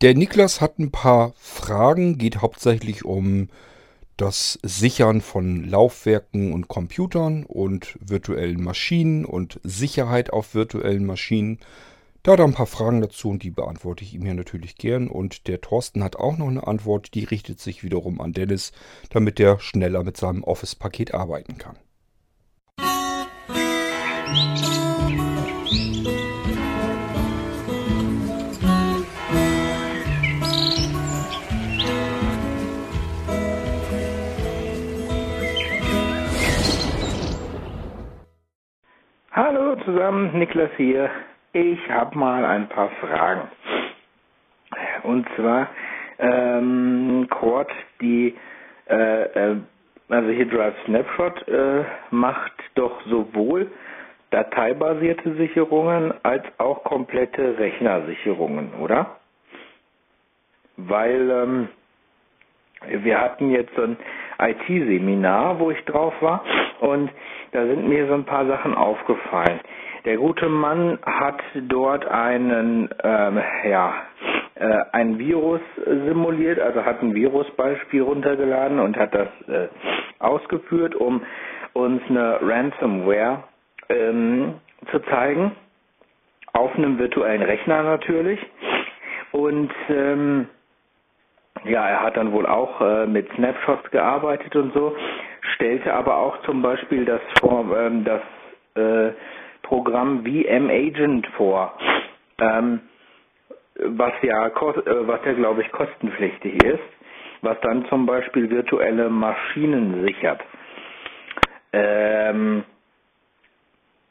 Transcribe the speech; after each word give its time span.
Der 0.00 0.14
Niklas 0.14 0.62
hat 0.62 0.78
ein 0.78 0.90
paar 0.90 1.34
Fragen, 1.36 2.16
geht 2.16 2.40
hauptsächlich 2.40 3.04
um 3.04 3.50
das 4.16 4.58
Sichern 4.62 5.20
von 5.20 5.68
Laufwerken 5.68 6.54
und 6.54 6.68
Computern 6.68 7.44
und 7.44 7.98
virtuellen 8.00 8.62
Maschinen 8.64 9.26
und 9.26 9.60
Sicherheit 9.62 10.32
auf 10.32 10.54
virtuellen 10.54 11.04
Maschinen. 11.04 11.58
Da 12.22 12.32
hat 12.32 12.38
er 12.38 12.46
ein 12.46 12.54
paar 12.54 12.66
Fragen 12.66 13.02
dazu 13.02 13.28
und 13.28 13.42
die 13.42 13.50
beantworte 13.50 14.02
ich 14.02 14.14
ihm 14.14 14.22
hier 14.22 14.32
natürlich 14.32 14.76
gern. 14.76 15.06
Und 15.06 15.48
der 15.48 15.60
Thorsten 15.60 16.02
hat 16.02 16.16
auch 16.16 16.38
noch 16.38 16.48
eine 16.48 16.66
Antwort, 16.66 17.12
die 17.12 17.24
richtet 17.24 17.60
sich 17.60 17.84
wiederum 17.84 18.22
an 18.22 18.32
Dennis, 18.32 18.72
damit 19.10 19.38
der 19.38 19.58
schneller 19.58 20.02
mit 20.02 20.16
seinem 20.16 20.44
Office-Paket 20.44 21.12
arbeiten 21.12 21.58
kann. 21.58 21.76
Hallo 24.32 24.79
zusammen, 39.92 40.38
Niklas 40.38 40.70
hier. 40.76 41.10
Ich 41.52 41.78
habe 41.90 42.16
mal 42.16 42.44
ein 42.44 42.68
paar 42.68 42.90
Fragen. 43.00 43.48
Und 45.02 45.26
zwar, 45.36 45.68
ähm, 46.18 47.26
Cord, 47.30 47.70
die, 48.00 48.36
äh, 48.88 49.22
äh, 49.22 49.56
also 50.08 50.28
hier 50.30 50.46
Drive 50.46 50.74
Snapshot 50.84 51.48
äh, 51.48 51.84
macht 52.10 52.52
doch 52.76 53.00
sowohl 53.06 53.70
dateibasierte 54.30 55.34
Sicherungen 55.34 56.14
als 56.22 56.44
auch 56.58 56.84
komplette 56.84 57.58
Rechnersicherungen, 57.58 58.74
oder? 58.74 59.16
Weil 60.76 61.30
ähm, 61.30 61.68
wir 63.04 63.20
hatten 63.20 63.50
jetzt 63.50 63.74
so 63.74 63.82
ein 63.82 63.96
IT-Seminar, 64.38 65.58
wo 65.58 65.70
ich 65.70 65.84
drauf 65.84 66.14
war 66.20 66.44
und 66.80 67.10
da 67.52 67.66
sind 67.66 67.88
mir 67.88 68.06
so 68.06 68.14
ein 68.14 68.24
paar 68.24 68.46
Sachen 68.46 68.74
aufgefallen. 68.74 69.60
Der 70.04 70.16
gute 70.16 70.48
Mann 70.48 70.98
hat 71.04 71.42
dort 71.68 72.06
einen, 72.06 72.88
ähm, 73.02 73.40
ja, 73.68 73.94
äh, 74.54 74.78
ein 74.92 75.18
Virus 75.18 75.60
simuliert, 75.84 76.58
also 76.58 76.84
hat 76.84 77.02
ein 77.02 77.14
Virusbeispiel 77.14 78.02
runtergeladen 78.02 78.80
und 78.80 78.96
hat 78.96 79.14
das 79.14 79.28
äh, 79.48 79.68
ausgeführt, 80.18 80.94
um 80.94 81.22
uns 81.74 82.02
eine 82.08 82.38
Ransomware 82.40 83.44
ähm, 83.90 84.54
zu 84.90 85.00
zeigen, 85.00 85.52
auf 86.54 86.74
einem 86.76 86.98
virtuellen 86.98 87.42
Rechner 87.42 87.82
natürlich. 87.82 88.40
Und 89.32 89.70
ähm, 89.90 90.48
ja, 91.64 91.86
er 91.86 92.02
hat 92.02 92.16
dann 92.16 92.32
wohl 92.32 92.46
auch 92.46 92.80
äh, 92.80 93.06
mit 93.06 93.30
Snapshots 93.34 93.90
gearbeitet 93.90 94.56
und 94.56 94.72
so, 94.72 94.96
stellte 95.54 95.92
aber 95.92 96.16
auch 96.16 96.40
zum 96.42 96.62
Beispiel 96.62 97.04
das, 97.04 97.20
ähm, 97.42 98.04
das 98.04 98.22
äh, 98.76 99.12
Programm 99.70 100.24
VM 100.24 100.68
Agent 100.68 101.28
vor, 101.36 101.72
ähm, 102.40 102.80
was 103.76 104.12
ja, 104.20 104.48
äh, 104.48 104.52
was 105.06 105.20
ja 105.24 105.32
glaube 105.32 105.62
ich 105.62 105.70
kostenpflichtig 105.70 106.60
ist, 106.64 106.82
was 107.42 107.56
dann 107.60 107.84
zum 107.86 108.04
Beispiel 108.04 108.50
virtuelle 108.50 109.08
Maschinen 109.08 110.04
sichert. 110.04 110.40
Ähm, 111.72 112.64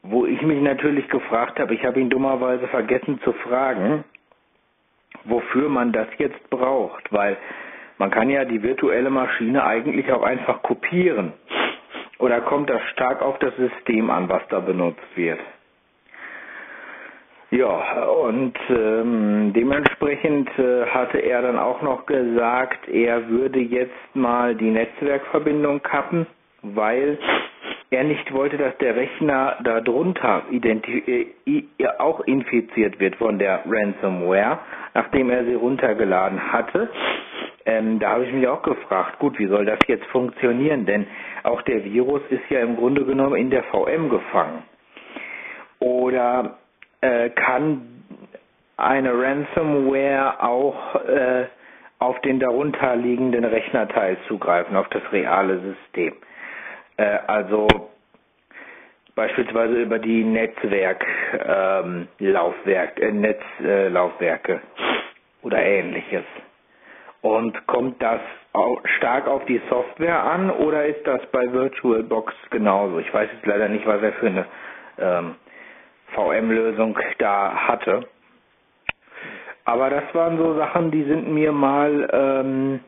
wo 0.03 0.25
ich 0.25 0.41
mich 0.43 0.61
natürlich 0.61 1.09
gefragt 1.09 1.59
habe, 1.59 1.73
ich 1.75 1.83
habe 1.83 1.99
ihn 1.99 2.09
dummerweise 2.09 2.65
vergessen 2.69 3.19
zu 3.25 3.33
fragen, 3.33 4.05
wofür 5.25 5.67
man 5.67 5.91
das 5.91 6.07
jetzt 6.19 6.49
braucht, 6.49 7.11
weil 7.11 7.35
man 7.97 8.11
kann 8.11 8.29
ja 8.29 8.45
die 8.45 8.63
virtuelle 8.63 9.09
Maschine 9.09 9.65
eigentlich 9.65 10.09
auch 10.13 10.23
einfach 10.23 10.63
kopieren. 10.63 11.33
Oder 12.19 12.41
kommt 12.41 12.69
das 12.69 12.81
stark 12.91 13.21
auf 13.21 13.39
das 13.39 13.55
System 13.55 14.09
an, 14.09 14.29
was 14.29 14.41
da 14.49 14.59
benutzt 14.59 15.15
wird? 15.15 15.39
Ja, 17.51 18.03
und 18.03 18.53
ähm, 18.69 19.53
dementsprechend 19.55 20.49
äh, 20.59 20.85
hatte 20.85 21.17
er 21.17 21.41
dann 21.41 21.57
auch 21.57 21.81
noch 21.81 22.05
gesagt, 22.05 22.87
er 22.87 23.27
würde 23.27 23.59
jetzt 23.59 23.91
mal 24.13 24.53
die 24.53 24.69
Netzwerkverbindung 24.69 25.81
kappen, 25.81 26.27
weil 26.61 27.17
er 27.89 28.03
nicht 28.03 28.31
wollte, 28.33 28.57
dass 28.57 28.77
der 28.77 28.95
Rechner 28.95 29.57
darunter 29.63 30.43
äh, 30.51 31.25
auch 31.97 32.19
infiziert 32.21 32.99
wird 32.99 33.15
von 33.15 33.39
der 33.39 33.63
Ransomware, 33.67 34.59
nachdem 34.93 35.31
er 35.31 35.43
sie 35.45 35.55
runtergeladen 35.55 36.51
hatte. 36.51 36.89
Ähm, 37.65 37.99
da 37.99 38.11
habe 38.11 38.25
ich 38.25 38.33
mich 38.33 38.47
auch 38.47 38.61
gefragt, 38.61 39.19
gut, 39.19 39.37
wie 39.39 39.47
soll 39.47 39.65
das 39.65 39.79
jetzt 39.87 40.05
funktionieren? 40.07 40.85
Denn 40.85 41.07
auch 41.43 41.61
der 41.63 41.83
Virus 41.83 42.21
ist 42.29 42.49
ja 42.49 42.61
im 42.61 42.75
Grunde 42.77 43.03
genommen 43.05 43.35
in 43.35 43.49
der 43.49 43.63
VM 43.63 44.09
gefangen. 44.09 44.63
Oder 45.79 46.57
äh, 47.01 47.29
kann 47.29 48.03
eine 48.77 49.13
Ransomware 49.13 50.41
auch 50.43 50.95
äh, 51.05 51.45
auf 51.99 52.19
den 52.21 52.39
darunterliegenden 52.39 53.43
Rechnerteil 53.45 54.17
zugreifen, 54.27 54.75
auf 54.75 54.87
das 54.89 55.03
reale 55.11 55.59
System? 55.59 56.13
Äh, 56.97 57.19
also 57.27 57.67
beispielsweise 59.15 59.81
über 59.81 59.99
die 59.99 60.23
Netzwerklaufwerk, 60.23 62.99
ähm, 63.01 63.07
äh, 63.07 63.11
Netzlaufwerke 63.11 64.61
oder 65.41 65.61
ähnliches. 65.61 66.23
Und 67.21 67.67
kommt 67.67 68.01
das 68.01 68.21
stark 68.97 69.27
auf 69.27 69.45
die 69.45 69.61
Software 69.69 70.23
an 70.23 70.49
oder 70.49 70.85
ist 70.85 71.05
das 71.05 71.25
bei 71.31 71.51
VirtualBox 71.51 72.33
genauso? 72.49 72.99
Ich 72.99 73.13
weiß 73.13 73.29
jetzt 73.33 73.45
leider 73.45 73.69
nicht, 73.69 73.85
was 73.85 74.01
er 74.01 74.13
für 74.13 74.27
eine 74.27 74.45
ähm, 74.97 75.35
VM-Lösung 76.15 76.97
da 77.19 77.53
hatte. 77.67 78.01
Aber 79.65 79.89
das 79.89 80.03
waren 80.13 80.37
so 80.37 80.55
Sachen, 80.57 80.89
die 80.91 81.03
sind 81.03 81.31
mir 81.31 81.51
mal 81.51 82.09
ähm, 82.11 82.79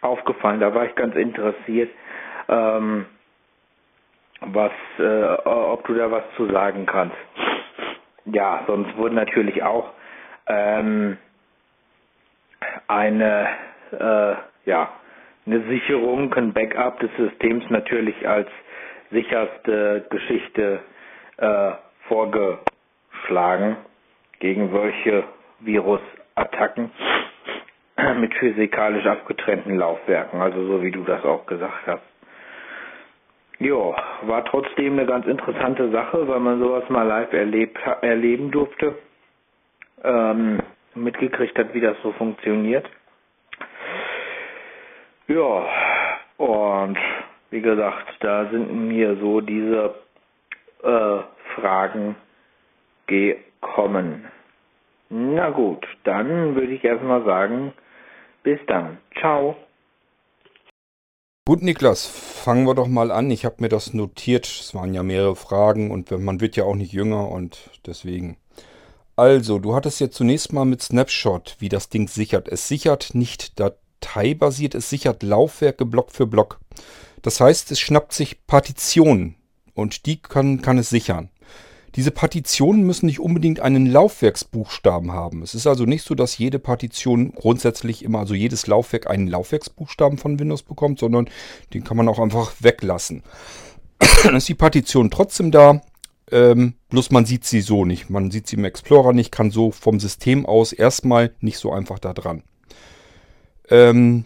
aufgefallen. 0.00 0.60
Da 0.60 0.72
war 0.74 0.84
ich 0.84 0.94
ganz 0.94 1.16
interessiert. 1.16 1.90
Ähm, 2.48 3.06
was, 4.40 4.72
äh, 4.98 5.34
ob 5.44 5.86
du 5.86 5.94
da 5.94 6.10
was 6.10 6.24
zu 6.36 6.46
sagen 6.50 6.86
kannst. 6.86 7.16
Ja, 8.26 8.64
sonst 8.66 8.96
wurde 8.96 9.14
natürlich 9.14 9.62
auch 9.62 9.92
ähm, 10.46 11.18
eine, 12.88 13.48
äh, 13.92 14.34
ja, 14.70 14.88
eine 15.50 15.62
Sicherung, 15.66 16.32
ein 16.34 16.52
Backup 16.52 17.00
des 17.00 17.10
Systems 17.16 17.64
natürlich 17.70 18.28
als 18.28 18.48
sicherste 19.10 20.06
Geschichte 20.08 20.78
äh, 21.38 21.72
vorgeschlagen 22.06 23.76
gegen 24.38 24.70
solche 24.70 25.24
Virusattacken 25.58 26.92
mit 28.20 28.32
physikalisch 28.34 29.04
abgetrennten 29.06 29.76
Laufwerken, 29.76 30.40
also 30.40 30.64
so 30.66 30.82
wie 30.84 30.92
du 30.92 31.02
das 31.02 31.24
auch 31.24 31.44
gesagt 31.46 31.84
hast. 31.86 32.02
Ja, 33.58 33.74
war 34.22 34.44
trotzdem 34.44 34.92
eine 34.94 35.04
ganz 35.06 35.26
interessante 35.26 35.90
Sache, 35.90 36.28
weil 36.28 36.40
man 36.40 36.60
sowas 36.60 36.88
mal 36.88 37.02
live 37.02 37.32
erlebt, 37.32 37.76
erleben 38.02 38.52
durfte, 38.52 38.94
ähm, 40.04 40.60
mitgekriegt 40.94 41.58
hat, 41.58 41.74
wie 41.74 41.80
das 41.80 41.96
so 42.02 42.12
funktioniert. 42.12 42.88
Ja, 45.30 45.64
und 46.38 46.98
wie 47.50 47.60
gesagt, 47.60 48.08
da 48.18 48.50
sind 48.50 48.88
mir 48.88 49.16
so 49.20 49.40
diese 49.40 49.94
äh, 50.82 51.18
Fragen 51.54 52.16
gekommen. 53.06 54.24
Na 55.08 55.50
gut, 55.50 55.86
dann 56.02 56.56
würde 56.56 56.72
ich 56.72 56.82
erstmal 56.82 57.24
sagen, 57.24 57.72
bis 58.42 58.58
dann. 58.66 58.98
Ciao. 59.20 59.54
Gut, 61.46 61.62
Niklas, 61.62 62.06
fangen 62.06 62.66
wir 62.66 62.74
doch 62.74 62.88
mal 62.88 63.12
an. 63.12 63.30
Ich 63.30 63.44
habe 63.44 63.56
mir 63.60 63.68
das 63.68 63.94
notiert. 63.94 64.46
Es 64.46 64.74
waren 64.74 64.94
ja 64.94 65.04
mehrere 65.04 65.36
Fragen 65.36 65.92
und 65.92 66.10
man 66.10 66.40
wird 66.40 66.56
ja 66.56 66.64
auch 66.64 66.74
nicht 66.74 66.92
jünger 66.92 67.28
und 67.28 67.70
deswegen. 67.86 68.36
Also, 69.14 69.60
du 69.60 69.76
hattest 69.76 70.00
ja 70.00 70.10
zunächst 70.10 70.52
mal 70.52 70.64
mit 70.64 70.82
Snapshot, 70.82 71.54
wie 71.60 71.68
das 71.68 71.88
Ding 71.88 72.08
sichert. 72.08 72.48
Es 72.48 72.66
sichert 72.66 73.14
nicht 73.14 73.60
dateibasiert, 74.00 74.74
es 74.74 74.90
sichert 74.90 75.22
Laufwerke 75.22 75.86
Block 75.86 76.10
für 76.12 76.26
Block. 76.26 76.60
Das 77.22 77.40
heißt, 77.40 77.70
es 77.70 77.80
schnappt 77.80 78.12
sich 78.12 78.46
Partitionen 78.46 79.36
und 79.74 80.06
die 80.06 80.20
kann, 80.20 80.62
kann 80.62 80.78
es 80.78 80.90
sichern. 80.90 81.30
Diese 81.96 82.12
Partitionen 82.12 82.84
müssen 82.84 83.06
nicht 83.06 83.18
unbedingt 83.18 83.58
einen 83.58 83.86
Laufwerksbuchstaben 83.86 85.12
haben. 85.12 85.42
Es 85.42 85.56
ist 85.56 85.66
also 85.66 85.86
nicht 85.86 86.04
so, 86.04 86.14
dass 86.14 86.38
jede 86.38 86.60
Partition 86.60 87.32
grundsätzlich 87.32 88.04
immer, 88.04 88.20
also 88.20 88.34
jedes 88.34 88.68
Laufwerk 88.68 89.10
einen 89.10 89.26
Laufwerksbuchstaben 89.26 90.16
von 90.16 90.38
Windows 90.38 90.62
bekommt, 90.62 91.00
sondern 91.00 91.28
den 91.74 91.82
kann 91.82 91.96
man 91.96 92.08
auch 92.08 92.20
einfach 92.20 92.52
weglassen. 92.60 93.24
Dann 94.22 94.36
ist 94.36 94.48
die 94.48 94.54
Partition 94.54 95.10
trotzdem 95.10 95.50
da. 95.50 95.82
Ähm, 96.30 96.74
bloß 96.90 97.10
man 97.10 97.26
sieht 97.26 97.44
sie 97.44 97.60
so 97.60 97.84
nicht. 97.84 98.08
Man 98.08 98.30
sieht 98.30 98.46
sie 98.46 98.54
im 98.54 98.64
Explorer 98.64 99.12
nicht, 99.12 99.32
kann 99.32 99.50
so 99.50 99.72
vom 99.72 99.98
System 99.98 100.46
aus 100.46 100.72
erstmal 100.72 101.34
nicht 101.40 101.58
so 101.58 101.72
einfach 101.72 101.98
da 101.98 102.12
dran. 102.14 102.44
Ähm, 103.70 104.24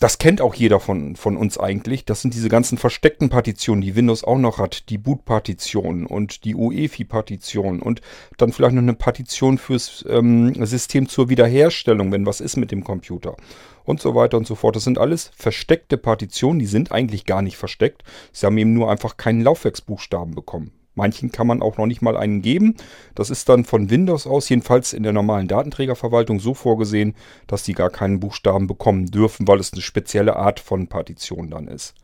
das 0.00 0.16
kennt 0.16 0.40
auch 0.40 0.54
jeder 0.54 0.80
von, 0.80 1.14
von 1.14 1.36
uns 1.36 1.58
eigentlich. 1.58 2.06
Das 2.06 2.22
sind 2.22 2.32
diese 2.32 2.48
ganzen 2.48 2.78
versteckten 2.78 3.28
Partitionen, 3.28 3.82
die 3.82 3.94
Windows 3.94 4.24
auch 4.24 4.38
noch 4.38 4.58
hat. 4.58 4.88
Die 4.88 4.96
Boot-Partition 4.96 6.06
und 6.06 6.44
die 6.44 6.54
UEFI-Partition 6.54 7.82
und 7.82 8.00
dann 8.38 8.50
vielleicht 8.50 8.74
noch 8.74 8.82
eine 8.82 8.94
Partition 8.94 9.58
fürs 9.58 10.02
ähm, 10.08 10.54
System 10.64 11.06
zur 11.06 11.28
Wiederherstellung, 11.28 12.12
wenn 12.12 12.24
was 12.24 12.40
ist 12.40 12.56
mit 12.56 12.70
dem 12.70 12.82
Computer. 12.82 13.36
Und 13.84 14.00
so 14.00 14.14
weiter 14.14 14.38
und 14.38 14.46
so 14.46 14.54
fort. 14.54 14.74
Das 14.74 14.84
sind 14.84 14.96
alles 14.96 15.30
versteckte 15.36 15.98
Partitionen, 15.98 16.60
die 16.60 16.66
sind 16.66 16.92
eigentlich 16.92 17.26
gar 17.26 17.42
nicht 17.42 17.58
versteckt. 17.58 18.02
Sie 18.32 18.46
haben 18.46 18.56
eben 18.56 18.72
nur 18.72 18.90
einfach 18.90 19.18
keinen 19.18 19.42
Laufwerksbuchstaben 19.42 20.34
bekommen. 20.34 20.72
Manchen 21.00 21.32
kann 21.32 21.46
man 21.46 21.62
auch 21.62 21.78
noch 21.78 21.86
nicht 21.86 22.02
mal 22.02 22.14
einen 22.14 22.42
geben. 22.42 22.76
Das 23.14 23.30
ist 23.30 23.48
dann 23.48 23.64
von 23.64 23.88
Windows 23.88 24.26
aus, 24.26 24.50
jedenfalls 24.50 24.92
in 24.92 25.02
der 25.02 25.14
normalen 25.14 25.48
Datenträgerverwaltung, 25.48 26.40
so 26.40 26.52
vorgesehen, 26.52 27.14
dass 27.46 27.62
die 27.62 27.72
gar 27.72 27.88
keinen 27.88 28.20
Buchstaben 28.20 28.66
bekommen 28.66 29.06
dürfen, 29.06 29.48
weil 29.48 29.60
es 29.60 29.72
eine 29.72 29.80
spezielle 29.80 30.36
Art 30.36 30.60
von 30.60 30.88
Partition 30.88 31.48
dann 31.48 31.68
ist. 31.68 31.94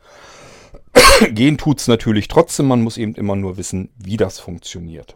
Gehen 1.31 1.59
tut 1.59 1.79
es 1.79 1.87
natürlich 1.87 2.27
trotzdem, 2.27 2.65
man 2.65 2.81
muss 2.81 2.97
eben 2.97 3.13
immer 3.13 3.35
nur 3.35 3.57
wissen, 3.57 3.89
wie 3.97 4.17
das 4.17 4.39
funktioniert. 4.39 5.15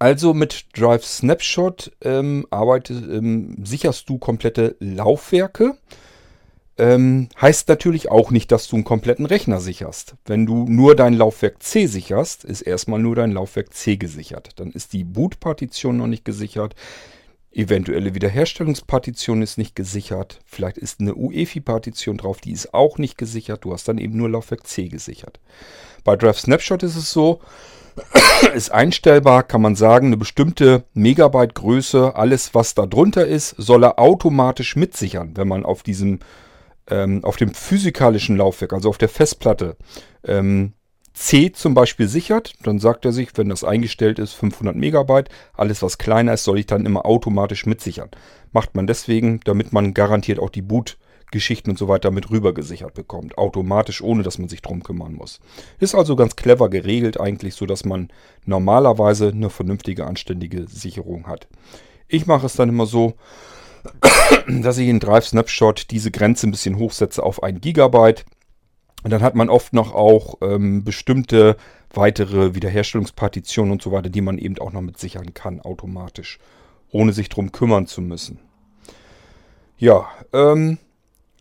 Also 0.00 0.34
mit 0.34 0.66
Drive 0.76 1.04
Snapshot 1.04 1.92
ähm, 2.02 2.48
arbeitest, 2.50 3.04
ähm, 3.04 3.56
sicherst 3.62 4.08
du 4.08 4.18
komplette 4.18 4.74
Laufwerke. 4.80 5.78
Ähm, 6.76 7.28
heißt 7.40 7.68
natürlich 7.68 8.10
auch 8.10 8.32
nicht, 8.32 8.50
dass 8.50 8.66
du 8.66 8.76
einen 8.76 8.84
kompletten 8.84 9.26
Rechner 9.26 9.60
sicherst. 9.60 10.16
Wenn 10.26 10.44
du 10.44 10.64
nur 10.68 10.96
dein 10.96 11.14
Laufwerk 11.14 11.62
C 11.62 11.86
sicherst, 11.86 12.44
ist 12.44 12.62
erstmal 12.62 13.00
nur 13.00 13.14
dein 13.14 13.30
Laufwerk 13.30 13.72
C 13.72 13.96
gesichert. 13.96 14.50
Dann 14.56 14.72
ist 14.72 14.92
die 14.92 15.04
Boot-Partition 15.04 15.96
noch 15.96 16.08
nicht 16.08 16.24
gesichert. 16.24 16.74
Eventuelle 17.52 18.16
Wiederherstellungspartition 18.16 19.40
ist 19.40 19.58
nicht 19.58 19.76
gesichert. 19.76 20.40
Vielleicht 20.44 20.76
ist 20.76 20.98
eine 20.98 21.14
UEFI-Partition 21.14 22.16
drauf, 22.16 22.40
die 22.40 22.50
ist 22.50 22.74
auch 22.74 22.98
nicht 22.98 23.16
gesichert. 23.16 23.64
Du 23.64 23.72
hast 23.72 23.86
dann 23.86 23.98
eben 23.98 24.16
nur 24.16 24.28
Laufwerk 24.28 24.66
C 24.66 24.88
gesichert. 24.88 25.38
Bei 26.02 26.16
Drive 26.16 26.40
Snapshot 26.40 26.82
ist 26.82 26.96
es 26.96 27.12
so, 27.12 27.40
ist 28.54 28.72
einstellbar, 28.72 29.44
kann 29.44 29.62
man 29.62 29.76
sagen, 29.76 30.08
eine 30.08 30.16
bestimmte 30.16 30.82
Megabyte 30.94 31.54
Größe, 31.54 32.16
alles 32.16 32.52
was 32.54 32.74
da 32.74 32.86
drunter 32.86 33.24
ist, 33.24 33.50
soll 33.50 33.84
er 33.84 34.00
automatisch 34.00 34.74
mitsichern, 34.74 35.36
wenn 35.36 35.46
man 35.46 35.64
auf 35.64 35.84
diesem 35.84 36.18
ähm, 36.88 37.24
auf 37.24 37.36
dem 37.36 37.54
physikalischen 37.54 38.36
Laufwerk, 38.36 38.72
also 38.72 38.88
auf 38.88 38.98
der 38.98 39.08
Festplatte, 39.08 39.76
ähm, 40.24 40.74
C 41.14 41.52
zum 41.52 41.74
Beispiel 41.74 42.08
sichert, 42.08 42.54
dann 42.64 42.80
sagt 42.80 43.04
er 43.04 43.12
sich, 43.12 43.30
wenn 43.36 43.48
das 43.48 43.62
eingestellt 43.62 44.18
ist, 44.18 44.32
500 44.32 44.74
Megabyte, 44.74 45.28
alles 45.54 45.80
was 45.80 45.96
kleiner 45.96 46.34
ist, 46.34 46.42
soll 46.42 46.58
ich 46.58 46.66
dann 46.66 46.84
immer 46.84 47.06
automatisch 47.06 47.66
mitsichern. 47.66 48.10
Macht 48.52 48.74
man 48.74 48.88
deswegen, 48.88 49.40
damit 49.44 49.72
man 49.72 49.94
garantiert 49.94 50.40
auch 50.40 50.50
die 50.50 50.62
Boot-Geschichten 50.62 51.70
und 51.70 51.78
so 51.78 51.86
weiter 51.86 52.10
mit 52.10 52.30
rüber 52.30 52.52
gesichert 52.52 52.94
bekommt. 52.94 53.38
Automatisch, 53.38 54.02
ohne 54.02 54.24
dass 54.24 54.38
man 54.38 54.48
sich 54.48 54.60
drum 54.60 54.82
kümmern 54.82 55.14
muss. 55.14 55.38
Ist 55.78 55.94
also 55.94 56.16
ganz 56.16 56.34
clever 56.34 56.68
geregelt 56.68 57.20
eigentlich, 57.20 57.54
so 57.54 57.64
dass 57.64 57.84
man 57.84 58.08
normalerweise 58.44 59.28
eine 59.28 59.50
vernünftige, 59.50 60.06
anständige 60.06 60.66
Sicherung 60.66 61.28
hat. 61.28 61.46
Ich 62.08 62.26
mache 62.26 62.46
es 62.46 62.54
dann 62.54 62.68
immer 62.68 62.86
so, 62.86 63.14
dass 64.48 64.78
ich 64.78 64.88
in 64.88 65.00
Drive 65.00 65.26
Snapshot 65.26 65.90
diese 65.90 66.10
Grenze 66.10 66.46
ein 66.46 66.50
bisschen 66.50 66.78
hochsetze 66.78 67.22
auf 67.22 67.42
1 67.42 67.60
Gigabyte. 67.60 68.24
Und 69.02 69.10
dann 69.10 69.22
hat 69.22 69.34
man 69.34 69.50
oft 69.50 69.72
noch 69.72 69.94
auch 69.94 70.38
ähm, 70.40 70.82
bestimmte 70.82 71.56
weitere 71.92 72.54
Wiederherstellungspartitionen 72.54 73.72
und 73.72 73.82
so 73.82 73.92
weiter, 73.92 74.08
die 74.08 74.22
man 74.22 74.38
eben 74.38 74.58
auch 74.58 74.72
noch 74.72 74.80
mit 74.80 74.98
sichern 74.98 75.34
kann, 75.34 75.60
automatisch, 75.60 76.38
ohne 76.90 77.12
sich 77.12 77.28
drum 77.28 77.52
kümmern 77.52 77.86
zu 77.86 78.00
müssen. 78.00 78.38
Ja, 79.76 80.08
ähm, 80.32 80.78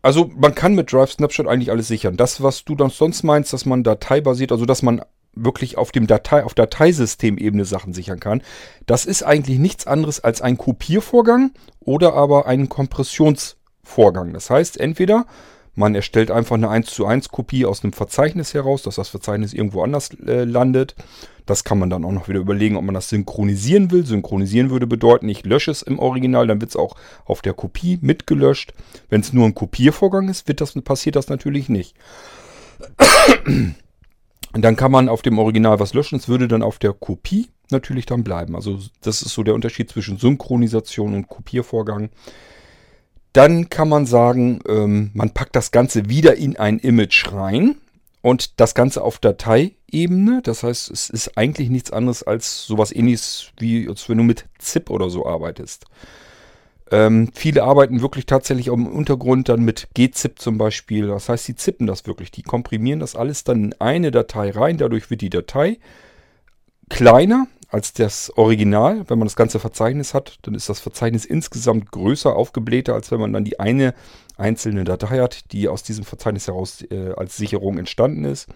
also 0.01 0.29
man 0.35 0.53
kann 0.53 0.75
mit 0.75 0.91
Drive 0.91 1.13
Snapshot 1.13 1.47
eigentlich 1.47 1.71
alles 1.71 1.87
sichern. 1.87 2.17
Das, 2.17 2.43
was 2.43 2.65
du 2.65 2.75
dann 2.75 2.89
sonst 2.89 3.23
meinst, 3.23 3.53
dass 3.53 3.65
man 3.65 3.83
dateibasiert, 3.83 4.51
also 4.51 4.65
dass 4.65 4.81
man 4.81 5.01
wirklich 5.35 5.77
auf 5.77 5.91
dem 5.91 6.07
Datei, 6.07 6.43
auf 6.43 6.53
Dateisystemebene 6.53 7.65
Sachen 7.65 7.93
sichern 7.93 8.19
kann. 8.19 8.41
Das 8.85 9.05
ist 9.05 9.23
eigentlich 9.23 9.59
nichts 9.59 9.87
anderes 9.87 10.19
als 10.19 10.41
ein 10.41 10.57
Kopiervorgang 10.57 11.51
oder 11.79 12.13
aber 12.13 12.45
ein 12.45 12.69
Kompressionsvorgang. 12.69 14.33
Das 14.33 14.49
heißt, 14.49 14.79
entweder 14.79 15.25
man 15.75 15.95
erstellt 15.95 16.29
einfach 16.29 16.55
eine 16.55 16.69
1 16.69 16.87
zu 16.87 17.07
1 17.07 17.29
Kopie 17.29 17.65
aus 17.65 17.83
einem 17.83 17.93
Verzeichnis 17.93 18.53
heraus, 18.53 18.83
dass 18.83 18.95
das 18.95 19.09
Verzeichnis 19.09 19.53
irgendwo 19.53 19.81
anders 19.81 20.11
äh, 20.25 20.43
landet. 20.43 20.95
Das 21.47 21.63
kann 21.63 21.79
man 21.79 21.89
dann 21.89 22.05
auch 22.05 22.11
noch 22.11 22.29
wieder 22.29 22.39
überlegen, 22.39 22.77
ob 22.77 22.83
man 22.83 22.93
das 22.93 23.09
synchronisieren 23.09 23.89
will. 23.89 24.05
Synchronisieren 24.05 24.69
würde 24.69 24.85
bedeuten, 24.85 25.27
ich 25.29 25.43
lösche 25.45 25.71
es 25.71 25.81
im 25.81 25.97
Original, 25.97 26.45
dann 26.45 26.61
wird 26.61 26.69
es 26.69 26.75
auch 26.77 26.95
auf 27.25 27.41
der 27.41 27.53
Kopie 27.53 27.97
mitgelöscht. 28.01 28.73
Wenn 29.09 29.21
es 29.21 29.33
nur 29.33 29.45
ein 29.45 29.55
Kopiervorgang 29.55 30.29
ist, 30.29 30.47
wird 30.47 30.61
das, 30.61 30.73
passiert 30.83 31.15
das 31.15 31.27
natürlich 31.27 31.69
nicht. 31.69 31.95
Und 34.53 34.61
dann 34.61 34.75
kann 34.75 34.91
man 34.91 35.09
auf 35.09 35.21
dem 35.21 35.39
Original 35.39 35.79
was 35.79 35.93
löschen. 35.93 36.17
Es 36.17 36.27
würde 36.27 36.47
dann 36.47 36.61
auf 36.61 36.79
der 36.79 36.93
Kopie 36.93 37.49
natürlich 37.71 38.05
dann 38.05 38.23
bleiben. 38.23 38.55
Also 38.55 38.79
das 39.01 39.21
ist 39.21 39.33
so 39.33 39.43
der 39.43 39.55
Unterschied 39.55 39.89
zwischen 39.89 40.17
Synchronisation 40.17 41.13
und 41.13 41.27
Kopiervorgang. 41.27 42.09
Dann 43.33 43.69
kann 43.69 43.89
man 43.89 44.05
sagen, 44.05 44.61
ähm, 44.67 45.09
man 45.15 45.31
packt 45.31 45.55
das 45.55 45.71
Ganze 45.71 46.07
wieder 46.07 46.35
in 46.35 46.55
ein 46.55 46.77
Image 46.77 47.31
rein 47.33 47.77
und 48.21 48.59
das 48.59 48.75
Ganze 48.75 49.01
auf 49.01 49.17
Dateiebene. 49.17 50.41
Das 50.43 50.61
heißt, 50.61 50.91
es 50.91 51.09
ist 51.09 51.35
eigentlich 51.35 51.69
nichts 51.69 51.91
anderes 51.91 52.21
als 52.21 52.65
sowas 52.65 52.91
ähnliches 52.93 53.51
wie 53.57 53.89
als 53.89 54.07
wenn 54.07 54.19
du 54.19 54.23
mit 54.23 54.45
ZIP 54.59 54.91
oder 54.91 55.09
so 55.09 55.25
arbeitest. 55.25 55.85
Ähm, 56.93 57.31
viele 57.33 57.63
arbeiten 57.63 58.01
wirklich 58.01 58.27
tatsächlich 58.27 58.67
im 58.67 58.85
Untergrund 58.85 59.49
dann 59.49 59.63
mit 59.63 59.87
gzip 59.95 60.37
zum 60.37 60.59
Beispiel. 60.59 61.07
Das 61.07 61.27
heißt, 61.27 61.43
sie 61.43 61.55
zippen 61.55 61.87
das 61.87 62.05
wirklich. 62.05 62.29
Die 62.29 62.43
komprimieren 62.43 62.99
das 62.99 63.15
alles 63.15 63.43
dann 63.43 63.63
in 63.63 63.81
eine 63.81 64.11
Datei 64.11 64.51
rein. 64.51 64.77
Dadurch 64.77 65.09
wird 65.09 65.21
die 65.21 65.31
Datei 65.31 65.79
kleiner 66.89 67.47
als 67.69 67.93
das 67.93 68.37
Original. 68.37 69.09
Wenn 69.09 69.17
man 69.17 69.25
das 69.27 69.35
ganze 69.35 69.57
Verzeichnis 69.57 70.13
hat, 70.13 70.37
dann 70.43 70.53
ist 70.53 70.69
das 70.69 70.81
Verzeichnis 70.81 71.25
insgesamt 71.25 71.91
größer, 71.91 72.35
aufgeblähter, 72.35 72.93
als 72.93 73.09
wenn 73.09 73.19
man 73.19 73.33
dann 73.33 73.43
die 73.43 73.59
eine 73.59 73.95
einzelne 74.37 74.83
Datei 74.83 75.19
hat, 75.19 75.51
die 75.51 75.69
aus 75.69 75.81
diesem 75.81 76.05
Verzeichnis 76.05 76.45
heraus 76.45 76.83
äh, 76.91 77.13
als 77.17 77.37
Sicherung 77.37 77.79
entstanden 77.79 78.23
ist. 78.23 78.47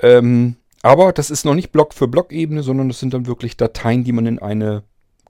Ähm, 0.00 0.56
aber 0.82 1.12
das 1.12 1.30
ist 1.30 1.44
noch 1.44 1.54
nicht 1.54 1.70
Block 1.70 1.94
für 1.94 2.08
Block-Ebene, 2.08 2.64
sondern 2.64 2.88
das 2.88 2.98
sind 2.98 3.14
dann 3.14 3.26
wirklich 3.26 3.56
Dateien, 3.56 4.02
die 4.02 4.10
man 4.10 4.26
in 4.26 4.40
eine 4.40 4.82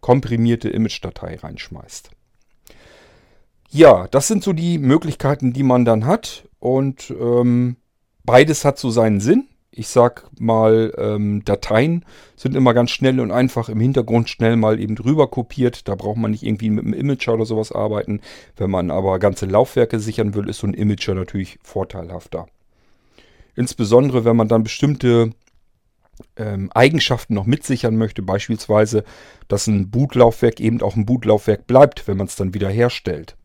komprimierte 0.07 0.69
Image-Datei 0.69 1.35
reinschmeißt. 1.35 2.11
Ja, 3.71 4.07
das 4.07 4.29
sind 4.29 4.45
so 4.45 4.53
die 4.53 4.79
Möglichkeiten, 4.79 5.53
die 5.53 5.65
man 5.65 5.85
dann 5.85 6.07
hat. 6.07 6.49
Und 6.61 7.13
ähm, 7.21 7.75
beides 8.23 8.65
hat 8.65 8.79
so 8.79 8.91
seinen 8.91 9.19
Sinn. 9.19 9.49
Ich 9.73 9.89
sag 9.89 10.31
mal, 10.39 10.95
ähm, 10.97 11.45
Dateien 11.45 12.05
sind 12.37 12.55
immer 12.55 12.73
ganz 12.73 12.93
schnell 12.93 13.19
und 13.19 13.33
einfach 13.33 13.69
im 13.69 13.81
Hintergrund 13.81 14.29
schnell 14.29 14.55
mal 14.55 14.79
eben 14.79 14.95
drüber 14.95 15.27
kopiert. 15.27 15.89
Da 15.89 15.97
braucht 15.97 16.19
man 16.19 16.31
nicht 16.31 16.45
irgendwie 16.45 16.71
mit 16.71 16.85
einem 16.85 16.95
Imager 16.95 17.35
oder 17.35 17.45
sowas 17.45 17.73
arbeiten. 17.73 18.21
Wenn 18.57 18.71
man 18.71 18.93
aber 18.93 19.19
ganze 19.19 19.47
Laufwerke 19.47 19.99
sichern 19.99 20.35
will, 20.37 20.49
ist 20.49 20.61
so 20.61 20.69
ein 20.69 20.75
Imager 20.75 21.17
natürlich 21.17 21.59
vorteilhafter. 21.65 22.47
Insbesondere, 23.57 24.25
wenn 24.25 24.37
man 24.37 24.47
dann 24.47 24.63
bestimmte 24.63 25.33
ähm, 26.37 26.71
Eigenschaften 26.75 27.35
noch 27.35 27.47
mitsichern 27.47 27.97
möchte, 27.97 28.23
beispielsweise, 28.23 29.05
dass 29.49 29.67
ein 29.67 29.91
Bootlaufwerk 29.91 30.61
eben 30.61 30.83
auch 30.83 30.97
ein 30.97 31.07
Bootlaufwerk 31.07 31.67
bleibt, 31.67 32.07
wenn 32.09 32.17
man 32.17 32.27
es 32.27 32.37
dann 32.37 32.55
wieder 32.55 32.69
herstellt. 32.69 33.37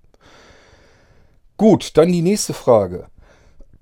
Gut, 1.57 1.97
dann 1.97 2.11
die 2.11 2.21
nächste 2.21 2.53
Frage. 2.53 3.07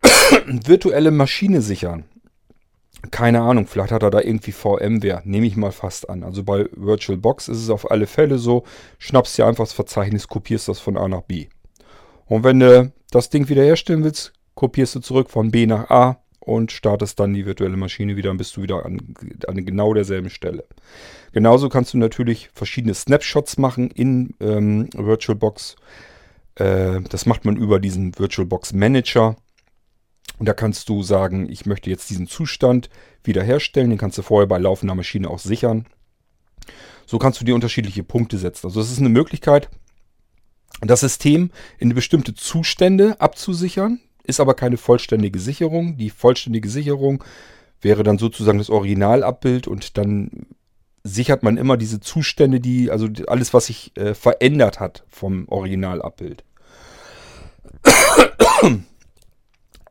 Virtuelle 0.45 1.11
Maschine 1.11 1.61
sichern. 1.61 2.05
Keine 3.11 3.41
Ahnung, 3.41 3.65
vielleicht 3.65 3.93
hat 3.93 4.03
er 4.03 4.09
da 4.09 4.19
irgendwie 4.19 4.51
VMware, 4.51 5.21
nehme 5.23 5.47
ich 5.47 5.55
mal 5.55 5.71
fast 5.71 6.09
an. 6.09 6.23
Also 6.23 6.43
bei 6.43 6.67
VirtualBox 6.75 7.47
ist 7.47 7.59
es 7.59 7.69
auf 7.69 7.89
alle 7.89 8.07
Fälle 8.07 8.37
so, 8.37 8.65
schnappst 8.97 9.37
dir 9.37 9.45
einfach 9.45 9.63
das 9.63 9.71
Verzeichnis, 9.71 10.27
kopierst 10.27 10.67
das 10.67 10.79
von 10.79 10.97
A 10.97 11.07
nach 11.07 11.21
B. 11.21 11.47
Und 12.25 12.43
wenn 12.43 12.59
du 12.59 12.91
das 13.11 13.29
Ding 13.29 13.47
wiederherstellen 13.47 14.03
willst, 14.03 14.33
kopierst 14.55 14.95
du 14.95 14.99
zurück 14.99 15.29
von 15.29 15.49
B 15.49 15.65
nach 15.65 15.89
A, 15.89 16.21
und 16.49 16.71
startest 16.71 17.19
dann 17.19 17.33
die 17.33 17.45
virtuelle 17.45 17.77
Maschine 17.77 18.15
wieder, 18.15 18.29
dann 18.29 18.37
bist 18.37 18.57
du 18.57 18.61
wieder 18.61 18.85
an, 18.85 19.15
an 19.47 19.65
genau 19.65 19.93
derselben 19.93 20.29
Stelle. 20.29 20.65
Genauso 21.31 21.69
kannst 21.69 21.93
du 21.93 21.97
natürlich 21.97 22.49
verschiedene 22.53 22.93
Snapshots 22.93 23.57
machen 23.57 23.91
in 23.91 24.33
ähm, 24.39 24.89
VirtualBox. 24.95 25.75
Äh, 26.55 27.01
das 27.01 27.25
macht 27.25 27.45
man 27.45 27.55
über 27.55 27.79
diesen 27.79 28.17
VirtualBox 28.17 28.73
Manager. 28.73 29.35
Und 30.39 30.47
da 30.47 30.53
kannst 30.53 30.89
du 30.89 31.03
sagen, 31.03 31.49
ich 31.49 31.65
möchte 31.65 31.89
jetzt 31.89 32.09
diesen 32.09 32.27
Zustand 32.27 32.89
wiederherstellen. 33.23 33.89
Den 33.89 33.99
kannst 33.99 34.17
du 34.17 34.21
vorher 34.21 34.47
bei 34.47 34.57
laufender 34.57 34.95
Maschine 34.95 35.29
auch 35.29 35.39
sichern. 35.39 35.85
So 37.05 37.19
kannst 37.19 37.41
du 37.41 37.45
dir 37.45 37.55
unterschiedliche 37.55 38.03
Punkte 38.03 38.37
setzen. 38.37 38.67
Also 38.67 38.81
es 38.81 38.91
ist 38.91 38.99
eine 38.99 39.09
Möglichkeit, 39.09 39.69
das 40.81 41.01
System 41.01 41.51
in 41.77 41.93
bestimmte 41.93 42.33
Zustände 42.33 43.19
abzusichern 43.19 43.99
ist 44.29 44.39
aber 44.39 44.53
keine 44.53 44.77
vollständige 44.77 45.39
Sicherung. 45.39 45.97
Die 45.97 46.09
vollständige 46.09 46.69
Sicherung 46.69 47.23
wäre 47.81 48.03
dann 48.03 48.17
sozusagen 48.17 48.59
das 48.59 48.69
Originalabbild 48.69 49.67
und 49.67 49.97
dann 49.97 50.45
sichert 51.03 51.43
man 51.43 51.57
immer 51.57 51.77
diese 51.77 51.99
Zustände, 51.99 52.59
die, 52.59 52.91
also 52.91 53.07
alles, 53.27 53.53
was 53.53 53.65
sich 53.67 53.95
äh, 53.97 54.13
verändert 54.13 54.79
hat 54.79 55.03
vom 55.09 55.47
Originalabbild. 55.47 56.43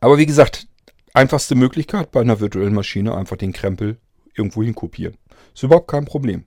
Aber 0.01 0.19
wie 0.19 0.27
gesagt, 0.27 0.69
einfachste 1.15 1.55
Möglichkeit 1.55 2.13
bei 2.13 2.21
einer 2.21 2.41
virtuellen 2.41 2.75
Maschine 2.75 3.15
einfach 3.15 3.37
den 3.37 3.53
Krempel 3.53 3.99
irgendwo 4.35 4.63
hin 4.63 4.75
kopieren. 4.75 5.17
Ist 5.55 5.63
überhaupt 5.65 5.91
kein 5.91 6.05
Problem. 6.05 6.45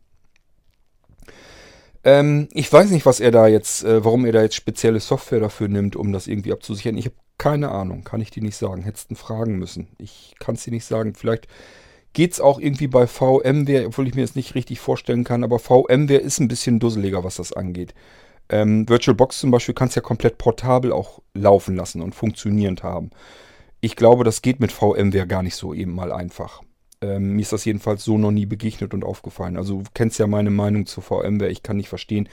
Ähm, 2.04 2.48
ich 2.54 2.72
weiß 2.72 2.90
nicht, 2.90 3.06
was 3.06 3.20
er 3.20 3.32
da 3.32 3.48
jetzt, 3.48 3.84
äh, 3.84 4.04
warum 4.04 4.26
er 4.26 4.32
da 4.32 4.42
jetzt 4.42 4.56
spezielle 4.56 5.00
Software 5.00 5.40
dafür 5.40 5.68
nimmt, 5.68 5.96
um 5.96 6.12
das 6.12 6.28
irgendwie 6.28 6.52
abzusichern. 6.52 6.98
Ich 6.98 7.06
habe 7.06 7.16
keine 7.42 7.72
Ahnung, 7.72 8.04
kann 8.04 8.22
ich 8.22 8.30
dir 8.30 8.44
nicht 8.44 8.56
sagen. 8.56 8.84
Hättest 8.84 9.10
du 9.10 9.16
fragen 9.16 9.58
müssen. 9.58 9.88
Ich 9.98 10.36
kann 10.38 10.54
es 10.54 10.64
dir 10.64 10.70
nicht 10.70 10.86
sagen. 10.86 11.16
Vielleicht 11.16 11.48
geht 12.14 12.34
es 12.34 12.40
auch 12.40 12.60
irgendwie 12.60 12.86
bei 12.86 13.08
VMware, 13.08 13.88
obwohl 13.88 14.08
ich 14.08 14.14
mir 14.14 14.22
das 14.22 14.36
nicht 14.36 14.54
richtig 14.54 14.80
vorstellen 14.80 15.24
kann, 15.24 15.44
aber 15.44 15.58
VMware 15.58 16.20
ist 16.20 16.40
ein 16.40 16.48
bisschen 16.48 16.80
dusseliger, 16.80 17.24
was 17.24 17.38
das 17.38 17.52
angeht. 17.52 17.96
Ähm, 18.50 18.88
VirtualBox 18.88 19.40
zum 19.40 19.50
Beispiel 19.50 19.74
kannst 19.74 19.96
ja 19.96 20.04
komplett 20.04 20.38
portabel 20.38 20.92
auch 20.92 21.20
laufen 21.34 21.76
lassen 21.76 22.04
und 22.04 22.14
funktionierend 22.14 22.84
haben. 22.84 23.10
Ich 23.80 23.96
glaube, 23.96 24.24
das 24.24 24.44
geht 24.44 24.60
mit 24.60 24.72
VMware 24.72 25.26
gar 25.26 25.42
nicht 25.42 25.56
so 25.56 25.74
eben 25.74 25.96
mal 25.96 26.12
einfach. 26.12 26.62
Ähm, 27.02 27.38
mir 27.38 27.42
ist 27.42 27.54
das 27.54 27.66
jedenfalls 27.66 28.04
so 28.04 28.20
noch 28.20 28.30
nie 28.30 28.46
begegnet 28.46 28.94
und 28.94 29.04
aufgefallen. 29.04 29.58
Also 29.58 29.80
du 29.80 29.90
kennst 29.96 30.20
ja 30.20 30.28
meine 30.28 30.52
Meinung 30.52 30.86
zu 30.86 31.02
VMware. 31.02 31.50
Ich 31.50 31.64
kann 31.64 31.78
nicht 31.78 31.90
verstehen, 31.90 32.30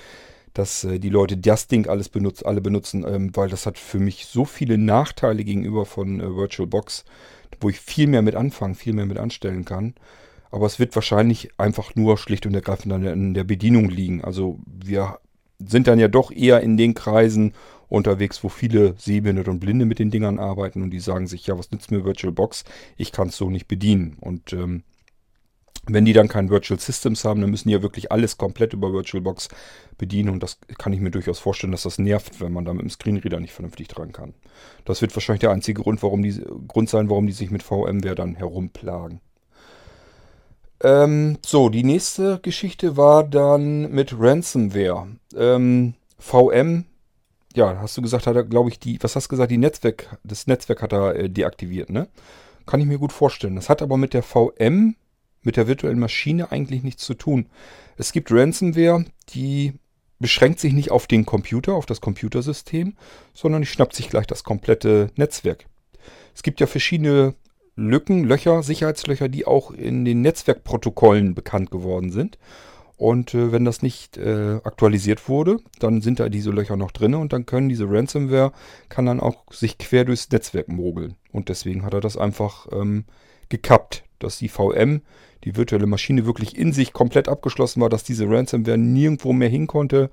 dass 0.55 0.85
äh, 0.85 0.99
die 0.99 1.11
Leute 1.11 1.37
das 1.37 1.69
Ding 1.69 1.89
alles 1.89 2.09
benutzt, 2.09 2.45
alle 2.45 2.61
benutzen, 2.61 3.05
ähm, 3.07 3.31
weil 3.35 3.49
das 3.49 3.67
hat 3.67 3.79
für 3.79 3.99
mich 3.99 4.27
so 4.27 4.45
viele 4.45 4.79
Nachteile 4.79 5.45
gegenüber 5.45 5.87
von 5.87 6.21
äh, 6.21 6.25
VirtualBox 6.25 7.05
wo 7.61 7.69
ich 7.69 7.81
viel 7.81 8.07
mehr 8.07 8.23
mit 8.23 8.35
anfangen, 8.35 8.75
viel 8.75 8.93
mehr 8.93 9.07
mit 9.07 9.19
anstellen 9.19 9.65
kann. 9.65 9.95
Aber 10.51 10.67
es 10.67 10.79
wird 10.79 10.95
wahrscheinlich 10.95 11.51
einfach 11.59 11.95
nur 11.95 12.17
schlicht 12.17 12.47
und 12.47 12.55
ergreifend 12.55 12.93
an 12.93 13.03
der, 13.03 13.13
an 13.13 13.35
der 13.35 13.45
Bedienung 13.45 13.91
liegen. 13.91 14.25
Also 14.25 14.59
wir 14.67 15.19
sind 15.59 15.87
dann 15.87 15.99
ja 15.99 16.09
doch 16.09 16.31
eher 16.31 16.61
in 16.61 16.77
den 16.77 16.95
Kreisen 16.95 17.53
unterwegs, 17.89 18.43
wo 18.45 18.49
viele 18.49 18.95
Sehbehinderte 18.99 19.51
und 19.51 19.61
Blinde 19.61 19.85
mit 19.85 19.99
den 19.99 20.11
Dingern 20.11 20.39
arbeiten 20.39 20.83
und 20.83 20.91
die 20.91 21.01
sagen 21.01 21.27
sich, 21.27 21.47
ja, 21.47 21.59
was 21.59 21.71
nützt 21.71 21.91
mir 21.91 22.05
VirtualBox? 22.05 22.65
Ich 22.97 23.13
kann 23.13 23.29
es 23.29 23.37
so 23.37 23.51
nicht 23.51 23.67
bedienen. 23.67 24.17
Und 24.21 24.53
ähm, 24.53 24.85
wenn 25.89 26.05
die 26.05 26.13
dann 26.13 26.29
kein 26.29 26.51
Virtual 26.51 26.79
Systems 26.79 27.25
haben, 27.25 27.41
dann 27.41 27.51
müssen 27.51 27.69
die 27.69 27.75
ja 27.75 27.83
wirklich 27.83 28.13
alles 28.13 28.37
komplett 28.37 28.73
über 28.73 28.93
VirtualBox 28.93 29.49
bedienen 29.97 30.31
und 30.31 30.43
das 30.43 30.59
kann 30.79 30.93
ich 30.93 31.01
mir 31.01 31.11
durchaus 31.11 31.39
vorstellen, 31.39 31.73
dass 31.73 31.83
das 31.83 31.99
nervt, 31.99 32.41
wenn 32.41 32.53
man 32.53 32.65
da 32.65 32.73
mit 32.73 32.83
dem 32.83 32.91
Screenreader 32.91 33.41
nicht 33.41 33.53
vernünftig 33.53 33.89
dran 33.89 34.13
kann. 34.13 34.35
Das 34.85 35.01
wird 35.01 35.15
wahrscheinlich 35.17 35.41
der 35.41 35.51
einzige 35.51 35.83
Grund, 35.83 36.03
warum 36.03 36.23
die, 36.23 36.41
Grund 36.67 36.89
sein, 36.89 37.11
warum 37.11 37.27
die 37.27 37.33
sich 37.33 37.51
mit 37.51 37.63
VMware 37.63 38.15
dann 38.15 38.35
herumplagen. 38.35 39.21
Ähm, 40.81 41.39
so, 41.45 41.69
die 41.69 41.83
nächste 41.83 42.39
Geschichte 42.41 42.97
war 42.97 43.25
dann 43.25 43.91
mit 43.91 44.15
Ransomware. 44.19 45.09
Ähm, 45.37 45.95
VM, 46.19 46.85
ja, 47.55 47.79
hast 47.81 47.97
du 47.97 48.03
gesagt, 48.03 48.27
hat 48.27 48.37
er, 48.37 48.45
glaube 48.45 48.71
ich, 48.71 48.79
die, 48.79 48.99
was 49.03 49.17
hast 49.17 49.27
du 49.27 49.31
gesagt, 49.31 49.51
die 49.51 49.59
Netzwerk, 49.59 50.19
das 50.23 50.47
Netzwerk 50.47 50.83
hat 50.83 50.93
er 50.93 51.17
äh, 51.17 51.31
deaktiviert, 51.31 51.91
ne? 51.91 52.09
Kann 52.67 52.81
ich 52.81 52.87
mir 52.87 52.99
gut 52.99 53.13
vorstellen. 53.13 53.57
Das 53.57 53.71
hat 53.71 53.81
aber 53.83 53.97
mit 53.97 54.13
der 54.13 54.23
VM 54.23 54.95
mit 55.49 55.57
der 55.57 55.67
virtuellen 55.67 55.99
Maschine 55.99 56.53
eigentlich 56.53 56.83
nichts 56.83 57.07
zu 57.07 57.15
tun. 57.15 57.47
Es 57.97 58.13
gibt 58.13 58.31
Ransomware, 58.31 59.07
die 59.31 59.73
beschränkt 60.19 60.61
sich 60.61 60.75
nicht 60.75 60.91
auf 60.91 61.07
den 61.07 61.25
Computer, 61.25 61.73
auf 61.73 61.87
das 61.87 62.03
Computersystem, 62.03 62.97
sondern 63.33 63.63
die 63.63 63.67
schnappt 63.67 63.97
sich 63.97 64.11
gleich 64.11 64.27
das 64.27 64.45
komplette 64.45 65.11
Netzwerk. 65.17 65.65
Es 66.35 66.43
gibt 66.43 66.61
ja 66.61 66.67
verschiedene 66.67 67.35
Lücken, 67.77 68.25
Löcher, 68.25 68.63
Sicherheitslöcher, 68.63 69.31
die 69.31 69.47
auch 69.47 69.71
in 69.71 70.05
den 70.05 70.21
Netzwerkprotokollen 70.21 71.35
bekannt 71.35 71.71
geworden 71.71 72.11
sind. 72.11 72.37
Und 72.99 73.33
äh, 73.33 73.51
wenn 73.51 73.65
das 73.65 73.81
nicht 73.81 74.19
äh, 74.19 74.61
aktualisiert 74.65 75.31
wurde, 75.31 75.61
dann 75.79 76.03
sind 76.03 76.21
da 76.21 76.29
diese 76.29 76.51
Löcher 76.51 76.77
noch 76.77 76.91
drin 76.91 77.15
und 77.15 77.33
dann 77.33 77.47
können 77.47 77.71
diese 77.71 77.89
Ransomware, 77.89 78.53
kann 78.91 79.07
dann 79.07 79.21
auch 79.21 79.51
sich 79.51 79.79
quer 79.79 80.05
durchs 80.05 80.31
Netzwerk 80.31 80.69
mogeln. 80.69 81.15
Und 81.33 81.49
deswegen 81.49 81.85
hat 81.85 81.95
er 81.95 82.03
das 82.03 82.19
einfach 82.19 82.67
ähm, 82.71 83.07
gekappt, 83.49 84.05
dass 84.19 84.39
die 84.39 84.49
VM 84.49 85.03
die 85.45 85.57
virtuelle 85.57 85.87
Maschine 85.87 86.27
wirklich 86.27 86.57
in 86.57 86.73
sich 86.73 86.93
komplett 86.93 87.29
abgeschlossen 87.29 87.81
war, 87.81 87.89
dass 87.89 88.05
diese 88.05 88.29
Ransomware 88.29 88.79
nirgendwo 88.79 89.33
mehr 89.33 89.49
hin 89.49 89.67
konnte, 89.67 90.11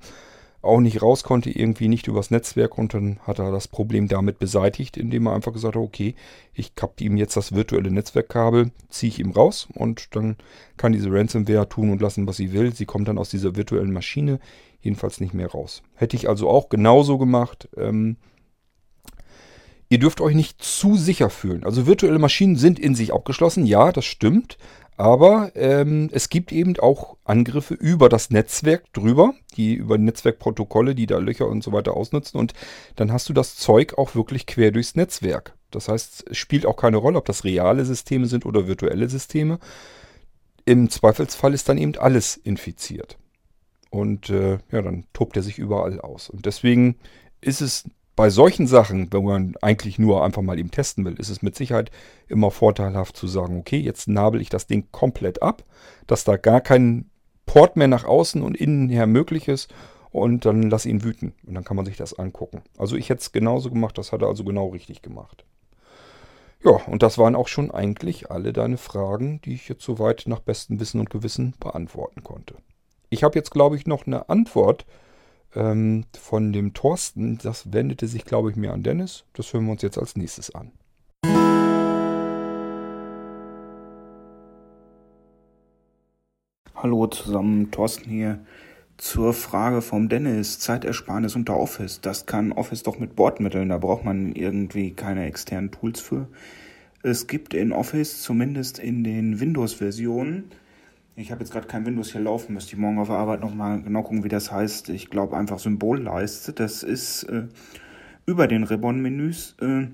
auch 0.62 0.80
nicht 0.80 1.02
raus 1.02 1.24
konnte, 1.24 1.52
irgendwie 1.52 1.88
nicht 1.88 2.08
übers 2.08 2.32
Netzwerk 2.32 2.78
und 2.78 2.94
dann 2.94 3.20
hat 3.24 3.40
er 3.40 3.52
das 3.52 3.68
Problem 3.68 4.08
damit 4.08 4.40
beseitigt, 4.40 4.98
indem 4.98 5.28
er 5.28 5.34
einfach 5.34 5.54
gesagt 5.54 5.76
hat, 5.76 5.82
okay, 5.82 6.16
ich 6.54 6.76
kappe 6.76 7.04
ihm 7.04 7.18
jetzt 7.18 7.38
das 7.38 7.54
virtuelle 7.54 7.92
Netzwerkkabel, 7.92 8.72
ziehe 8.90 9.12
ich 9.12 9.20
ihm 9.20 9.32
raus 9.32 9.68
und 9.74 10.16
dann 10.16 10.38
kann 10.78 10.92
diese 10.92 11.12
Ransomware 11.12 11.70
tun 11.70 11.92
und 11.92 12.02
lassen, 12.02 12.28
was 12.28 12.38
sie 12.38 12.52
will. 12.52 12.74
Sie 12.74 12.86
kommt 12.86 13.08
dann 13.08 13.20
aus 13.20 13.30
dieser 13.30 13.56
virtuellen 13.56 13.94
Maschine 13.94 14.40
jedenfalls 14.82 15.20
nicht 15.20 15.34
mehr 15.34 15.50
raus. 15.50 15.84
Hätte 15.96 16.16
ich 16.16 16.28
also 16.30 16.50
auch 16.50 16.70
genauso 16.70 17.18
gemacht. 17.18 17.70
Ähm, 17.78 18.18
ihr 19.90 20.00
dürft 20.00 20.22
euch 20.22 20.36
nicht 20.36 20.62
zu 20.64 20.96
sicher 20.96 21.30
fühlen. 21.30 21.64
Also 21.64 21.88
virtuelle 21.88 22.20
Maschinen 22.20 22.56
sind 22.56 22.80
in 22.80 22.96
sich 22.96 23.14
abgeschlossen, 23.14 23.66
ja, 23.66 23.92
das 23.92 24.06
stimmt. 24.06 24.58
Aber 24.98 25.52
ähm, 25.56 26.10
es 26.14 26.30
gibt 26.30 26.54
eben 26.54 26.80
auch 26.80 27.18
Angriffe 27.26 27.74
über 27.74 28.08
das 28.08 28.30
Netzwerk 28.30 28.94
drüber, 28.94 29.34
die 29.58 29.74
über 29.74 29.98
Netzwerkprotokolle, 29.98 30.96
die 30.96 31.06
da 31.06 31.18
Löcher 31.18 31.48
und 31.48 31.64
so 31.64 31.74
weiter 31.74 31.98
ausnutzen. 31.98 32.40
Und 32.40 32.54
dann 32.96 33.12
hast 33.12 33.28
du 33.28 33.34
das 33.34 33.58
Zeug 33.58 33.98
auch 33.98 34.16
wirklich 34.16 34.46
quer 34.46 34.72
durchs 34.72 34.96
Netzwerk. 34.96 35.54
Das 35.72 35.90
heißt, 35.90 36.26
es 36.30 36.38
spielt 36.38 36.66
auch 36.66 36.78
keine 36.78 36.98
Rolle, 36.98 37.18
ob 37.18 37.26
das 37.26 37.44
reale 37.44 37.84
Systeme 37.84 38.28
sind 38.28 38.46
oder 38.46 38.68
virtuelle 38.68 39.10
Systeme. 39.10 39.60
Im 40.64 40.90
Zweifelsfall 40.90 41.54
ist 41.54 41.68
dann 41.68 41.78
eben 41.78 41.98
alles 41.98 42.38
infiziert. 42.38 43.18
Und 43.90 44.30
äh, 44.30 44.60
ja, 44.72 44.82
dann 44.82 45.06
tobt 45.12 45.36
er 45.36 45.44
sich 45.44 45.58
überall 45.58 46.00
aus. 46.00 46.30
Und 46.30 46.46
deswegen 46.46 46.96
ist 47.42 47.62
es 47.62 47.84
bei 48.16 48.30
solchen 48.30 48.68
Sachen, 48.68 49.12
wenn 49.12 49.24
man 49.24 49.56
eigentlich 49.62 50.00
nur 50.00 50.24
einfach 50.24 50.42
mal 50.42 50.58
eben 50.58 50.72
testen 50.72 51.04
will, 51.04 51.16
ist 51.16 51.30
es 51.30 51.42
mit 51.42 51.56
Sicherheit 51.56 51.92
immer 52.28 52.50
vorteilhaft 52.50 53.18
zu 53.18 53.28
sagen, 53.28 53.60
okay, 53.60 53.78
jetzt 53.78 54.08
nabel 54.08 54.42
ich 54.42 54.50
das 54.50 54.68
Ding 54.68 54.88
komplett 54.92 55.42
ab, 55.42 55.64
dass 56.08 56.24
da 56.24 56.38
gar 56.38 56.62
kein 56.62 57.10
Port 57.46 57.76
mehr 57.76 57.88
nach 57.88 58.06
außen 58.06 58.42
und 58.42 58.56
innen 58.56 58.90
her 58.90 59.06
möglich 59.06 59.48
ist 59.48 59.74
und 60.12 60.46
dann 60.46 60.70
lass 60.70 60.86
ihn 60.86 61.04
wüten 61.04 61.34
und 61.46 61.56
dann 61.56 61.66
kann 61.66 61.76
man 61.76 61.86
sich 61.86 61.98
das 61.98 62.18
angucken. 62.18 62.62
Also 62.78 62.96
ich 62.96 63.10
hätte 63.10 63.22
es 63.22 63.32
genauso 63.34 63.70
gemacht, 63.70 63.98
das 63.98 64.12
hat 64.14 64.22
er 64.22 64.30
also 64.30 64.46
genau 64.46 64.70
richtig 64.70 65.02
gemacht. 65.02 65.46
Ja, 66.64 66.72
und 66.88 67.04
das 67.04 67.18
waren 67.18 67.36
auch 67.36 67.48
schon 67.48 67.70
eigentlich 67.70 68.32
alle 68.32 68.54
deine 68.54 68.78
Fragen, 68.78 69.42
die 69.42 69.54
ich 69.54 69.68
jetzt 69.68 69.84
soweit 69.84 70.24
nach 70.26 70.40
bestem 70.40 70.80
Wissen 70.80 71.00
und 71.00 71.10
Gewissen 71.10 71.54
beantworten 71.60 72.24
konnte. 72.24 72.56
Ich 73.10 73.24
habe 73.24 73.38
jetzt, 73.38 73.52
glaube 73.52 73.76
ich, 73.76 73.86
noch 73.86 74.08
eine 74.08 74.30
Antwort 74.30 74.86
ähm, 75.56 76.06
von 76.20 76.54
dem 76.54 76.74
Thorsten. 76.74 77.38
Das 77.38 77.74
wendete 77.74 78.08
sich, 78.08 78.26
glaube 78.26 78.52
ich, 78.52 78.56
mehr 78.56 78.74
an 78.74 78.84
Dennis. 78.84 79.26
Das 79.34 79.52
hören 79.54 79.66
wir 79.66 79.72
uns 79.72 79.82
jetzt 79.82 79.98
als 79.98 80.16
nächstes 80.16 80.54
an. 80.54 80.72
Hallo 86.76 87.08
zusammen, 87.08 87.72
Thorsten 87.72 88.10
hier. 88.10 88.46
Zur 88.98 89.34
Frage 89.34 89.82
vom 89.82 90.08
Dennis, 90.08 90.60
Zeitersparnis 90.60 91.36
unter 91.36 91.58
Office. 91.58 92.00
Das 92.00 92.26
kann 92.28 92.52
Office 92.52 92.84
doch 92.84 93.00
mit 93.00 93.16
Bordmitteln, 93.16 93.70
da 93.70 93.78
braucht 93.78 94.06
man 94.06 94.34
irgendwie 94.34 94.92
keine 94.92 95.26
externen 95.26 95.72
Tools 95.72 96.00
für. 96.00 96.28
Es 97.04 97.28
gibt 97.28 97.54
in 97.54 97.74
Office, 97.74 98.22
zumindest 98.22 98.80
in 98.80 99.04
den 99.04 99.40
Windows-Versionen, 99.40 100.46
ich 101.16 101.32
habe 101.32 101.42
jetzt 101.42 101.52
gerade 101.52 101.68
kein 101.68 101.86
Windows 101.86 102.12
hier 102.12 102.22
laufen, 102.22 102.54
müsste 102.54 102.74
ich 102.74 102.80
morgen 102.80 103.00
auf 103.00 103.08
der 103.08 103.18
Arbeit 103.18 103.42
nochmal 103.42 103.82
genau 103.82 104.04
gucken, 104.04 104.24
wie 104.24 104.30
das 104.30 104.52
heißt. 104.52 104.90
Ich 104.90 105.10
glaube 105.10 105.38
einfach 105.38 105.60
Symbolleiste. 105.60 106.52
Das 106.52 106.84
ist 106.84 107.24
äh, 107.24 107.48
über 108.26 108.48
den 108.48 108.64
Ribbon-Menüs 108.64 109.56
äh, 109.62 109.88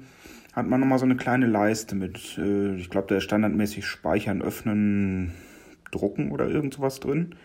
hat 0.54 0.68
man 0.68 0.80
nochmal 0.80 1.00
so 1.00 1.06
eine 1.06 1.16
kleine 1.16 1.46
Leiste 1.46 1.96
mit, 1.96 2.38
äh, 2.38 2.75
ich 2.75 2.90
glaube, 2.90 3.08
da 3.08 3.18
ist 3.18 3.24
standardmäßig 3.24 3.86
Speichern, 3.86 4.42
Öffnen, 4.42 5.32
Drucken 5.92 6.32
oder 6.32 6.48
irgend 6.48 6.74
sowas 6.74 7.00
drin. 7.00 7.36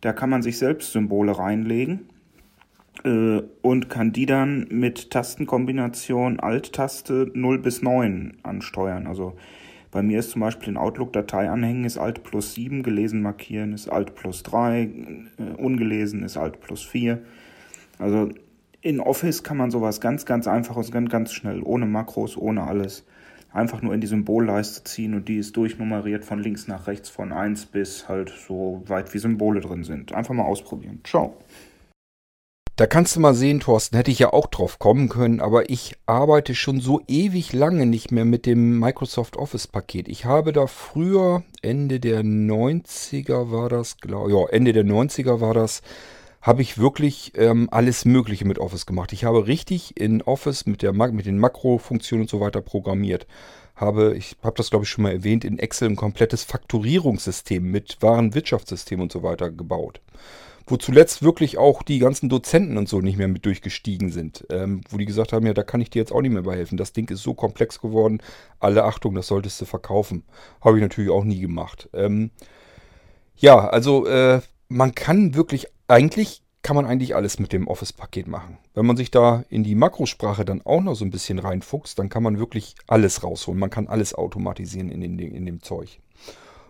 Da 0.00 0.12
kann 0.12 0.30
man 0.30 0.42
sich 0.42 0.58
selbst 0.58 0.92
Symbole 0.92 1.38
reinlegen 1.38 2.08
äh, 3.04 3.42
und 3.62 3.88
kann 3.88 4.12
die 4.12 4.26
dann 4.26 4.66
mit 4.70 5.10
Tastenkombination 5.10 6.40
Alt-Taste 6.40 7.30
0 7.34 7.58
bis 7.58 7.82
9 7.82 8.38
ansteuern. 8.42 9.06
Also 9.06 9.36
bei 9.94 10.02
mir 10.02 10.18
ist 10.18 10.30
zum 10.30 10.40
Beispiel 10.40 10.70
in 10.70 10.76
Outlook 10.76 11.12
Datei 11.12 11.48
anhängen 11.48 11.84
ist 11.84 11.98
Alt 11.98 12.24
plus 12.24 12.54
7, 12.54 12.82
gelesen 12.82 13.22
markieren 13.22 13.72
ist 13.72 13.88
Alt 13.88 14.16
plus 14.16 14.42
3, 14.42 14.82
äh, 14.82 14.88
ungelesen 15.56 16.24
ist 16.24 16.36
Alt 16.36 16.60
plus 16.60 16.82
4. 16.82 17.20
Also 18.00 18.28
in 18.80 18.98
Office 18.98 19.44
kann 19.44 19.56
man 19.56 19.70
sowas 19.70 20.00
ganz, 20.00 20.26
ganz 20.26 20.48
einfaches, 20.48 20.90
ganz, 20.90 21.10
ganz 21.10 21.32
schnell, 21.32 21.62
ohne 21.62 21.86
Makros, 21.86 22.36
ohne 22.36 22.64
alles, 22.64 23.06
einfach 23.52 23.82
nur 23.82 23.94
in 23.94 24.00
die 24.00 24.08
Symbolleiste 24.08 24.82
ziehen 24.82 25.14
und 25.14 25.28
die 25.28 25.36
ist 25.36 25.56
durchnummeriert 25.56 26.24
von 26.24 26.40
links 26.40 26.66
nach 26.66 26.88
rechts 26.88 27.08
von 27.08 27.30
1 27.30 27.66
bis 27.66 28.08
halt 28.08 28.30
so 28.30 28.82
weit 28.88 29.14
wie 29.14 29.18
Symbole 29.18 29.60
drin 29.60 29.84
sind. 29.84 30.12
Einfach 30.12 30.34
mal 30.34 30.42
ausprobieren. 30.42 31.02
Ciao. 31.04 31.36
Da 32.76 32.88
kannst 32.88 33.14
du 33.14 33.20
mal 33.20 33.34
sehen, 33.34 33.60
Thorsten, 33.60 33.96
hätte 33.96 34.10
ich 34.10 34.18
ja 34.18 34.32
auch 34.32 34.48
drauf 34.48 34.80
kommen 34.80 35.08
können, 35.08 35.38
aber 35.40 35.70
ich 35.70 35.94
arbeite 36.06 36.56
schon 36.56 36.80
so 36.80 37.00
ewig 37.06 37.52
lange 37.52 37.86
nicht 37.86 38.10
mehr 38.10 38.24
mit 38.24 38.46
dem 38.46 38.80
Microsoft 38.80 39.36
Office 39.36 39.68
Paket. 39.68 40.08
Ich 40.08 40.24
habe 40.24 40.52
da 40.52 40.66
früher, 40.66 41.44
Ende 41.62 42.00
der 42.00 42.22
90er 42.24 43.52
war 43.52 43.68
das, 43.68 43.98
glaube 43.98 44.32
ja, 44.32 44.48
Ende 44.48 44.72
der 44.72 44.84
90er 44.84 45.40
war 45.40 45.54
das, 45.54 45.82
habe 46.42 46.62
ich 46.62 46.76
wirklich 46.76 47.30
ähm, 47.36 47.68
alles 47.70 48.06
Mögliche 48.06 48.44
mit 48.44 48.58
Office 48.58 48.86
gemacht. 48.86 49.12
Ich 49.12 49.24
habe 49.24 49.46
richtig 49.46 49.96
in 49.96 50.20
Office 50.22 50.66
mit, 50.66 50.82
der, 50.82 50.92
mit 50.92 51.26
den 51.26 51.38
Makrofunktionen 51.38 52.22
und 52.22 52.28
so 52.28 52.40
weiter 52.40 52.60
programmiert. 52.60 53.28
Habe, 53.76 54.16
ich 54.16 54.36
habe 54.42 54.56
das 54.56 54.70
glaube 54.70 54.84
ich 54.84 54.90
schon 54.90 55.04
mal 55.04 55.12
erwähnt, 55.12 55.44
in 55.44 55.60
Excel 55.60 55.90
ein 55.90 55.96
komplettes 55.96 56.42
Fakturierungssystem 56.42 57.62
mit 57.62 57.98
Warenwirtschaftssystem 58.00 59.00
und 59.00 59.12
so 59.12 59.22
weiter 59.22 59.52
gebaut 59.52 60.00
wo 60.66 60.76
zuletzt 60.76 61.22
wirklich 61.22 61.58
auch 61.58 61.82
die 61.82 61.98
ganzen 61.98 62.28
Dozenten 62.28 62.78
und 62.78 62.88
so 62.88 63.00
nicht 63.00 63.18
mehr 63.18 63.28
mit 63.28 63.44
durchgestiegen 63.44 64.10
sind. 64.10 64.46
Ähm, 64.50 64.80
wo 64.88 64.96
die 64.96 65.04
gesagt 65.04 65.32
haben, 65.32 65.46
ja, 65.46 65.54
da 65.54 65.62
kann 65.62 65.80
ich 65.80 65.90
dir 65.90 65.98
jetzt 65.98 66.12
auch 66.12 66.22
nicht 66.22 66.32
mehr 66.32 66.42
bei 66.42 66.56
helfen. 66.56 66.78
Das 66.78 66.92
Ding 66.92 67.10
ist 67.10 67.22
so 67.22 67.34
komplex 67.34 67.80
geworden. 67.80 68.22
Alle 68.60 68.84
Achtung, 68.84 69.14
das 69.14 69.26
solltest 69.26 69.60
du 69.60 69.66
verkaufen. 69.66 70.24
Habe 70.60 70.78
ich 70.78 70.82
natürlich 70.82 71.10
auch 71.10 71.24
nie 71.24 71.40
gemacht. 71.40 71.88
Ähm, 71.92 72.30
ja, 73.36 73.68
also 73.68 74.06
äh, 74.06 74.40
man 74.68 74.94
kann 74.94 75.34
wirklich, 75.34 75.66
eigentlich 75.88 76.42
kann 76.62 76.76
man 76.76 76.86
eigentlich 76.86 77.14
alles 77.14 77.38
mit 77.38 77.52
dem 77.52 77.68
Office-Paket 77.68 78.26
machen. 78.26 78.56
Wenn 78.72 78.86
man 78.86 78.96
sich 78.96 79.10
da 79.10 79.44
in 79.50 79.64
die 79.64 79.74
Makrosprache 79.74 80.46
dann 80.46 80.62
auch 80.62 80.80
noch 80.80 80.94
so 80.94 81.04
ein 81.04 81.10
bisschen 81.10 81.38
reinfuchst, 81.38 81.98
dann 81.98 82.08
kann 82.08 82.22
man 82.22 82.38
wirklich 82.38 82.74
alles 82.86 83.22
rausholen. 83.22 83.60
Man 83.60 83.68
kann 83.68 83.86
alles 83.86 84.14
automatisieren 84.14 84.90
in, 84.90 85.02
den, 85.02 85.18
in 85.18 85.44
dem 85.44 85.62
Zeug. 85.62 86.00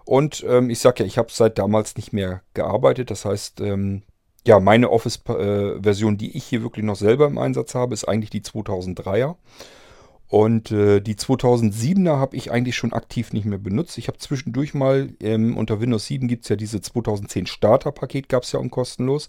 Und 0.05 0.45
ähm, 0.49 0.71
ich 0.71 0.81
sage 0.81 1.03
ja, 1.03 1.07
ich 1.07 1.19
habe 1.19 1.29
seit 1.31 1.59
damals 1.59 1.97
nicht 1.97 2.13
mehr 2.13 2.43
gearbeitet. 2.53 3.11
Das 3.11 3.25
heißt, 3.25 3.61
ähm, 3.61 4.03
ja, 4.47 4.61
meine 4.61 4.91
Office-Version, 4.91 6.19
die 6.19 6.37
ich 6.37 6.45
hier 6.45 6.63
wirklich 6.63 6.85
noch 6.85 6.97
selber 6.97 7.27
im 7.27 7.39
Einsatz 7.39 7.75
habe, 7.75 7.95
ist 7.95 8.05
eigentlich 8.05 8.31
die 8.31 8.43
2003er. 8.43 9.37
Und 10.29 10.73
äh, 10.73 11.01
die 11.01 11.15
2007er 11.15 12.17
habe 12.17 12.37
ich 12.37 12.51
eigentlich 12.51 12.77
schon 12.77 12.93
aktiv 12.93 13.33
nicht 13.33 13.45
mehr 13.45 13.59
benutzt. 13.59 13.99
Ich 13.99 14.09
habe 14.09 14.19
zwischendurch 14.19 14.75
mal, 14.75 15.11
ähm, 15.21 15.57
unter 15.57 15.81
Windows 15.81 16.07
7 16.07 16.29
gibt 16.29 16.45
es 16.45 16.49
ja 16.49 16.57
diese 16.57 16.81
2010 16.81 17.47
Starter-Paket, 17.47 18.29
gab 18.29 18.43
es 18.43 18.53
ja 18.53 18.61
auch 18.61 18.71
kostenlos. 18.71 19.29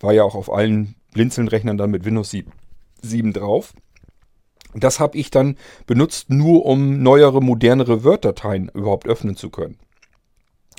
War 0.00 0.12
ja 0.12 0.24
auch 0.24 0.34
auf 0.34 0.52
allen 0.52 0.94
Blinzeln-Rechnern 1.12 1.76
dann 1.76 1.90
mit 1.90 2.04
Windows 2.04 2.30
7, 2.30 2.52
7 3.02 3.32
drauf. 3.32 3.74
Das 4.74 5.00
habe 5.00 5.16
ich 5.18 5.30
dann 5.30 5.56
benutzt, 5.86 6.30
nur 6.30 6.64
um 6.66 7.02
neuere, 7.02 7.42
modernere 7.42 8.04
Word-Dateien 8.04 8.70
überhaupt 8.74 9.06
öffnen 9.06 9.36
zu 9.36 9.50
können. 9.50 9.78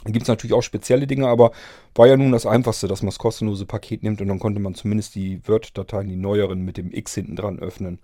Gibt 0.08 0.24
es 0.24 0.28
natürlich 0.28 0.54
auch 0.54 0.62
spezielle 0.62 1.08
Dinge, 1.08 1.28
aber 1.28 1.52
war 1.96 2.08
ja 2.08 2.18
nun 2.18 2.32
das 2.32 2.46
Einfachste, 2.46 2.88
dass 2.88 3.02
man 3.02 3.10
das 3.10 3.20
kostenlose 3.20 3.66
Paket 3.66 4.04
nimmt 4.04 4.22
und 4.22 4.28
dann 4.28 4.40
konnte 4.40 4.60
man 4.60 4.76
zumindest 4.76 5.16
die 5.16 5.42
Word-Dateien, 5.48 6.08
die 6.08 6.16
neueren, 6.16 6.62
mit 6.62 6.78
dem 6.78 6.92
X 6.92 7.16
hinten 7.16 7.36
dran 7.36 7.60
öffnen. 7.60 8.00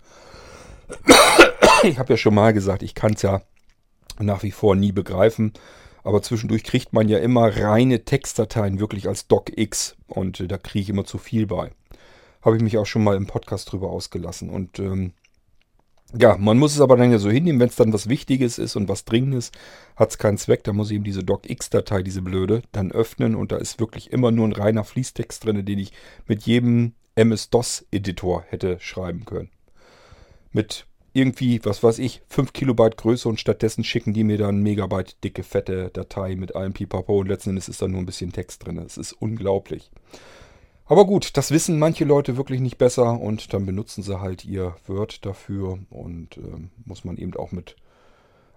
Ich 1.82 1.98
habe 1.98 2.14
ja 2.14 2.16
schon 2.16 2.34
mal 2.34 2.54
gesagt, 2.54 2.82
ich 2.82 2.94
kann 2.94 3.12
es 3.12 3.22
ja 3.22 3.42
nach 4.18 4.42
wie 4.42 4.52
vor 4.52 4.74
nie 4.74 4.92
begreifen. 4.92 5.52
Aber 6.02 6.22
zwischendurch 6.22 6.64
kriegt 6.64 6.92
man 6.92 7.08
ja 7.08 7.18
immer 7.18 7.56
reine 7.56 8.04
Textdateien 8.04 8.78
wirklich 8.78 9.08
als 9.08 9.26
DocX 9.26 9.96
und 10.06 10.40
äh, 10.40 10.46
da 10.46 10.58
kriege 10.58 10.82
ich 10.82 10.90
immer 10.90 11.04
zu 11.04 11.16
viel 11.16 11.46
bei. 11.46 11.72
Habe 12.42 12.56
ich 12.56 12.62
mich 12.62 12.76
auch 12.76 12.84
schon 12.84 13.02
mal 13.02 13.16
im 13.16 13.26
Podcast 13.26 13.72
drüber 13.72 13.88
ausgelassen. 13.88 14.50
Und 14.50 14.78
ähm, 14.78 15.12
ja, 16.18 16.36
man 16.36 16.58
muss 16.58 16.74
es 16.74 16.80
aber 16.80 16.96
dann 16.96 17.12
ja 17.12 17.18
so 17.18 17.30
hinnehmen, 17.30 17.60
wenn 17.60 17.68
es 17.68 17.76
dann 17.76 17.92
was 17.92 18.08
Wichtiges 18.08 18.58
ist 18.58 18.76
und 18.76 18.88
was 18.88 19.04
Dringendes, 19.04 19.52
hat 19.96 20.10
es 20.10 20.18
keinen 20.18 20.38
Zweck. 20.38 20.64
Da 20.64 20.72
muss 20.72 20.90
ich 20.90 20.96
eben 20.96 21.04
diese 21.04 21.24
docx-Datei, 21.24 22.02
diese 22.02 22.22
blöde, 22.22 22.62
dann 22.72 22.92
öffnen 22.92 23.34
und 23.34 23.52
da 23.52 23.56
ist 23.56 23.80
wirklich 23.80 24.12
immer 24.12 24.30
nur 24.30 24.46
ein 24.46 24.52
reiner 24.52 24.84
Fließtext 24.84 25.44
drin, 25.44 25.64
den 25.64 25.78
ich 25.78 25.92
mit 26.26 26.44
jedem 26.44 26.94
MS-DOS-Editor 27.16 28.44
hätte 28.48 28.78
schreiben 28.80 29.24
können. 29.24 29.50
Mit 30.52 30.86
irgendwie, 31.12 31.60
was 31.64 31.82
weiß 31.82 32.00
ich, 32.00 32.22
5 32.28 32.52
Kilobyte 32.52 32.96
Größe 32.96 33.28
und 33.28 33.38
stattdessen 33.38 33.84
schicken 33.84 34.12
die 34.12 34.24
mir 34.24 34.36
dann 34.36 34.62
Megabyte 34.62 35.22
dicke, 35.22 35.44
fette 35.44 35.90
Datei 35.92 36.34
mit 36.34 36.56
allem 36.56 36.72
Pipapo 36.72 37.20
und 37.20 37.28
letzten 37.28 37.50
Endes 37.50 37.68
ist 37.68 37.80
da 37.80 37.88
nur 37.88 38.00
ein 38.00 38.06
bisschen 38.06 38.32
Text 38.32 38.66
drin. 38.66 38.78
Es 38.78 38.96
ist 38.96 39.12
unglaublich. 39.12 39.90
Aber 40.86 41.06
gut, 41.06 41.36
das 41.36 41.50
wissen 41.50 41.78
manche 41.78 42.04
Leute 42.04 42.36
wirklich 42.36 42.60
nicht 42.60 42.76
besser 42.76 43.18
und 43.18 43.54
dann 43.54 43.64
benutzen 43.64 44.02
sie 44.02 44.20
halt 44.20 44.44
ihr 44.44 44.76
Word 44.86 45.24
dafür 45.24 45.78
und 45.90 46.36
äh, 46.36 46.68
muss 46.84 47.04
man 47.04 47.16
eben 47.16 47.34
auch 47.36 47.52
mit 47.52 47.76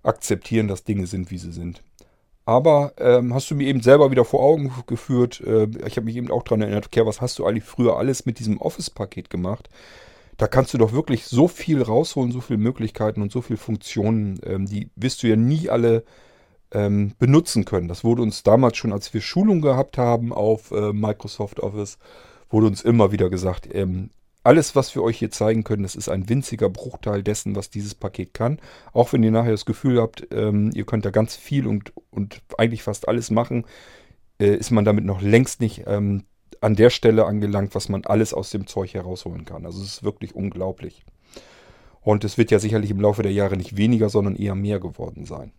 akzeptieren, 0.03 0.67
dass 0.67 0.83
Dinge 0.83 1.07
sind, 1.07 1.31
wie 1.31 1.37
sie 1.37 1.53
sind. 1.53 1.83
Aber 2.45 2.93
ähm, 2.97 3.33
hast 3.33 3.51
du 3.51 3.55
mir 3.55 3.67
eben 3.67 3.81
selber 3.81 4.11
wieder 4.11 4.23
vor 4.23 4.41
Augen 4.41 4.73
geführt, 4.87 5.41
äh, 5.41 5.67
ich 5.85 5.97
habe 5.97 6.05
mich 6.05 6.15
eben 6.15 6.31
auch 6.31 6.43
daran 6.43 6.61
erinnert, 6.61 6.87
okay, 6.87 7.05
was 7.05 7.19
hast 7.21 7.39
du 7.39 7.45
eigentlich 7.45 7.65
früher 7.65 7.97
alles 7.97 8.25
mit 8.25 8.39
diesem 8.39 8.59
Office-Paket 8.59 9.29
gemacht? 9.29 9.69
Da 10.37 10.47
kannst 10.47 10.73
du 10.73 10.77
doch 10.77 10.93
wirklich 10.93 11.25
so 11.25 11.47
viel 11.47 11.81
rausholen, 11.81 12.31
so 12.31 12.41
viele 12.41 12.59
Möglichkeiten 12.59 13.21
und 13.21 13.31
so 13.31 13.41
viele 13.41 13.57
Funktionen, 13.57 14.39
ähm, 14.45 14.65
die 14.65 14.89
wirst 14.95 15.23
du 15.23 15.27
ja 15.27 15.35
nie 15.35 15.69
alle 15.69 16.03
ähm, 16.71 17.13
benutzen 17.19 17.65
können. 17.65 17.87
Das 17.87 18.03
wurde 18.03 18.21
uns 18.21 18.43
damals 18.43 18.77
schon, 18.77 18.93
als 18.93 19.13
wir 19.13 19.21
Schulung 19.21 19.61
gehabt 19.61 19.97
haben 19.97 20.33
auf 20.33 20.71
äh, 20.71 20.93
Microsoft 20.93 21.59
Office, 21.59 21.97
wurde 22.49 22.67
uns 22.67 22.81
immer 22.81 23.11
wieder 23.11 23.29
gesagt, 23.29 23.67
ähm, 23.73 24.09
alles, 24.43 24.77
was 24.77 24.95
wir 24.95 25.03
euch 25.03 25.19
hier 25.19 25.29
zeigen 25.29 25.65
können, 25.65 25.83
das 25.83 25.95
ist 25.95 26.07
ein 26.07 26.29
winziger 26.29 26.69
Bruchteil 26.69 27.21
dessen, 27.21 27.55
was 27.57 27.69
dieses 27.69 27.95
Paket 27.95 28.33
kann. 28.33 28.59
Auch 28.93 29.11
wenn 29.11 29.21
ihr 29.21 29.31
nachher 29.31 29.51
das 29.51 29.65
Gefühl 29.65 30.01
habt, 30.01 30.27
ähm, 30.31 30.71
ihr 30.73 30.85
könnt 30.85 31.03
da 31.03 31.09
ganz 31.09 31.35
viel 31.35 31.67
und, 31.67 31.91
und 32.11 32.41
eigentlich 32.57 32.81
fast 32.81 33.09
alles 33.09 33.29
machen, 33.29 33.65
äh, 34.39 34.55
ist 34.55 34.71
man 34.71 34.85
damit 34.85 35.03
noch 35.03 35.21
längst 35.21 35.59
nicht 35.59 35.83
ähm, 35.85 36.23
an 36.61 36.75
der 36.75 36.89
Stelle 36.89 37.25
angelangt, 37.25 37.75
was 37.75 37.89
man 37.89 38.05
alles 38.05 38.33
aus 38.33 38.49
dem 38.49 38.67
Zeug 38.67 38.93
herausholen 38.93 39.43
kann. 39.43 39.65
Also 39.65 39.81
es 39.81 39.95
ist 39.95 40.03
wirklich 40.03 40.33
unglaublich. 40.33 41.03
Und 41.99 42.23
es 42.23 42.37
wird 42.37 42.49
ja 42.49 42.59
sicherlich 42.59 42.89
im 42.89 43.01
Laufe 43.01 43.23
der 43.23 43.33
Jahre 43.33 43.57
nicht 43.57 43.75
weniger, 43.75 44.07
sondern 44.07 44.37
eher 44.37 44.55
mehr 44.55 44.79
geworden 44.79 45.25
sein. 45.25 45.51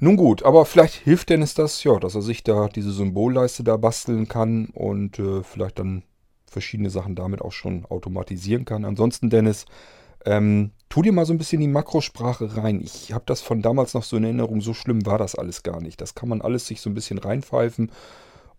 Nun 0.00 0.16
gut, 0.16 0.44
aber 0.44 0.64
vielleicht 0.64 0.94
hilft 0.94 1.30
Dennis 1.30 1.54
das, 1.54 1.82
ja, 1.82 1.98
dass 1.98 2.14
er 2.14 2.22
sich 2.22 2.44
da 2.44 2.68
diese 2.68 2.92
Symbolleiste 2.92 3.64
da 3.64 3.76
basteln 3.76 4.28
kann 4.28 4.66
und 4.66 5.18
äh, 5.18 5.42
vielleicht 5.42 5.80
dann 5.80 6.04
verschiedene 6.46 6.90
Sachen 6.90 7.16
damit 7.16 7.42
auch 7.42 7.52
schon 7.52 7.84
automatisieren 7.86 8.64
kann. 8.64 8.84
Ansonsten, 8.84 9.28
Dennis, 9.28 9.66
ähm, 10.24 10.70
tu 10.88 11.02
dir 11.02 11.12
mal 11.12 11.26
so 11.26 11.32
ein 11.32 11.38
bisschen 11.38 11.60
die 11.60 11.68
Makrosprache 11.68 12.56
rein. 12.56 12.80
Ich 12.80 13.12
habe 13.12 13.24
das 13.26 13.40
von 13.40 13.60
damals 13.60 13.94
noch 13.94 14.04
so 14.04 14.16
in 14.16 14.24
Erinnerung, 14.24 14.60
so 14.60 14.72
schlimm 14.72 15.04
war 15.04 15.18
das 15.18 15.34
alles 15.34 15.64
gar 15.64 15.80
nicht. 15.80 16.00
Das 16.00 16.14
kann 16.14 16.28
man 16.28 16.42
alles 16.42 16.66
sich 16.66 16.80
so 16.80 16.90
ein 16.90 16.94
bisschen 16.94 17.18
reinpfeifen. 17.18 17.90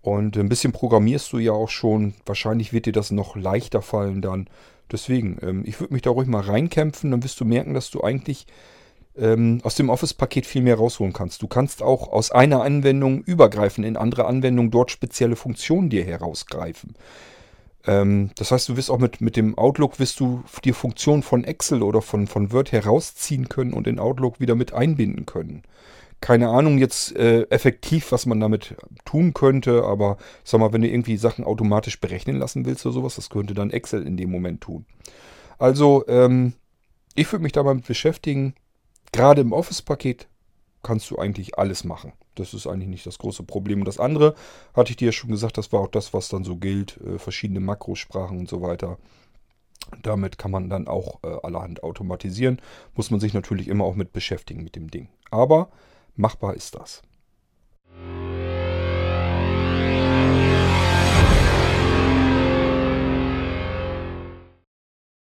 Und 0.02 0.38
ein 0.38 0.50
bisschen 0.50 0.72
programmierst 0.72 1.32
du 1.34 1.40
ja 1.40 1.52
auch 1.52 1.70
schon. 1.70 2.14
Wahrscheinlich 2.26 2.72
wird 2.72 2.86
dir 2.86 2.94
das 2.94 3.12
noch 3.12 3.36
leichter 3.36 3.82
fallen 3.82 4.22
dann. 4.22 4.48
Deswegen, 4.92 5.38
ähm, 5.42 5.64
ich 5.66 5.80
würde 5.80 5.94
mich 5.94 6.02
da 6.02 6.10
ruhig 6.10 6.28
mal 6.28 6.42
reinkämpfen. 6.42 7.12
Dann 7.12 7.24
wirst 7.24 7.40
du 7.40 7.46
merken, 7.46 7.74
dass 7.74 7.92
du 7.92 8.02
eigentlich 8.02 8.46
ähm, 9.20 9.60
aus 9.64 9.76
dem 9.76 9.90
Office-Paket 9.90 10.46
viel 10.46 10.62
mehr 10.62 10.78
rausholen 10.78 11.14
kannst. 11.14 11.42
Du 11.42 11.48
kannst 11.48 11.82
auch 11.82 12.12
aus 12.12 12.32
einer 12.32 12.62
Anwendung 12.62 13.22
übergreifen 13.22 13.84
in 13.84 13.98
andere 13.98 14.26
Anwendungen, 14.26 14.72
dort 14.72 14.92
spezielle 14.92 15.36
Funktionen 15.36 15.90
dir 15.90 16.04
herausgreifen. 16.04 16.96
Ähm, 17.86 18.32
das 18.36 18.52
heißt, 18.52 18.70
du 18.70 18.78
wirst 18.78 18.92
auch 18.92 19.00
mit, 19.00 19.22
mit 19.22 19.36
dem 19.36 19.58
Outlook, 19.58 20.00
wirst 20.00 20.20
du 20.20 20.44
dir 20.64 20.74
Funktionen 20.74 21.24
von 21.24 21.44
Excel 21.44 21.82
oder 21.82 22.02
von, 22.02 22.28
von 22.28 22.52
Word 22.52 22.72
herausziehen 22.72 23.50
können 23.50 23.74
und 23.74 23.88
in 23.88 24.00
Outlook 24.00 24.40
wieder 24.40 24.56
mit 24.56 24.74
einbinden 24.74 25.26
können. 25.26 25.64
Keine 26.22 26.50
Ahnung 26.50 26.78
jetzt 26.78 27.16
äh, 27.16 27.44
effektiv, 27.44 28.12
was 28.12 28.26
man 28.26 28.42
damit 28.42 28.76
tun 29.06 29.34
könnte, 29.34 29.84
aber 29.86 30.18
sag 30.44 30.60
mal, 30.60 30.74
wenn 30.74 30.82
du 30.82 30.90
irgendwie 30.90 31.16
Sachen 31.16 31.46
automatisch 31.46 32.02
berechnen 32.02 32.36
lassen 32.36 32.66
willst 32.66 32.86
oder 32.86 32.94
sowas, 32.94 33.16
das 33.16 33.30
könnte 33.30 33.54
dann 33.54 33.72
Excel 33.72 34.06
in 34.06 34.18
dem 34.18 34.30
Moment 34.30 34.62
tun. 34.62 34.86
Also, 35.58 36.06
ähm, 36.08 36.54
ich 37.16 37.32
würde 37.32 37.44
mich 37.44 37.54
damit 37.54 37.88
beschäftigen, 37.88 38.54
Gerade 39.12 39.42
im 39.42 39.54
Office-Paket 39.54 40.28
kannst 40.84 41.10
du 41.12 41.18
eigentlich 41.18 41.58
alles 41.58 41.84
machen. 41.84 42.14
Das 42.36 42.54
ist 42.54 42.68
eigentlich 42.68 42.88
nicht 42.88 43.06
das 43.06 43.18
große 43.18 43.44
Problem. 43.44 43.80
Und 43.80 43.86
das 43.86 44.00
andere, 44.00 44.36
hatte 44.74 44.92
ich 44.92 44.98
dir 44.98 45.08
ja 45.08 45.12
schon 45.12 45.32
gesagt, 45.32 45.58
das 45.58 45.72
war 45.74 45.82
auch 45.82 45.88
das, 45.88 46.14
was 46.14 46.30
dann 46.30 46.44
so 46.44 46.56
gilt, 46.56 46.98
äh, 47.02 47.20
verschiedene 47.20 47.60
Makrosprachen 47.60 48.40
und 48.40 48.50
so 48.50 48.62
weiter. 48.62 48.98
Damit 50.02 50.38
kann 50.38 50.52
man 50.52 50.70
dann 50.70 50.88
auch 50.88 51.20
äh, 51.24 51.36
allerhand 51.44 51.84
automatisieren. 51.84 52.62
Muss 52.96 53.12
man 53.12 53.20
sich 53.20 53.34
natürlich 53.34 53.68
immer 53.68 53.86
auch 53.86 53.96
mit 53.96 54.14
beschäftigen 54.14 54.64
mit 54.64 54.76
dem 54.76 54.90
Ding. 54.90 55.10
Aber 55.32 55.70
machbar 56.16 56.54
ist 56.54 56.76
das. 56.76 57.02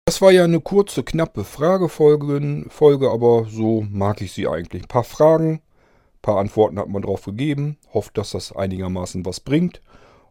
Das 0.08 0.22
war 0.22 0.32
ja 0.32 0.44
eine 0.44 0.60
kurze, 0.60 1.02
knappe 1.02 1.44
Fragefolge, 1.44 2.64
Folge, 2.70 3.10
aber 3.10 3.44
so 3.44 3.86
mag 3.90 4.22
ich 4.22 4.32
sie 4.32 4.48
eigentlich. 4.48 4.84
Ein 4.84 4.88
paar 4.88 5.04
Fragen, 5.04 5.56
ein 5.56 6.22
paar 6.22 6.38
Antworten 6.38 6.78
hat 6.78 6.88
man 6.88 7.02
drauf 7.02 7.26
gegeben. 7.26 7.76
Hofft, 7.92 8.16
dass 8.16 8.30
das 8.30 8.56
einigermaßen 8.56 9.26
was 9.26 9.40
bringt. 9.40 9.82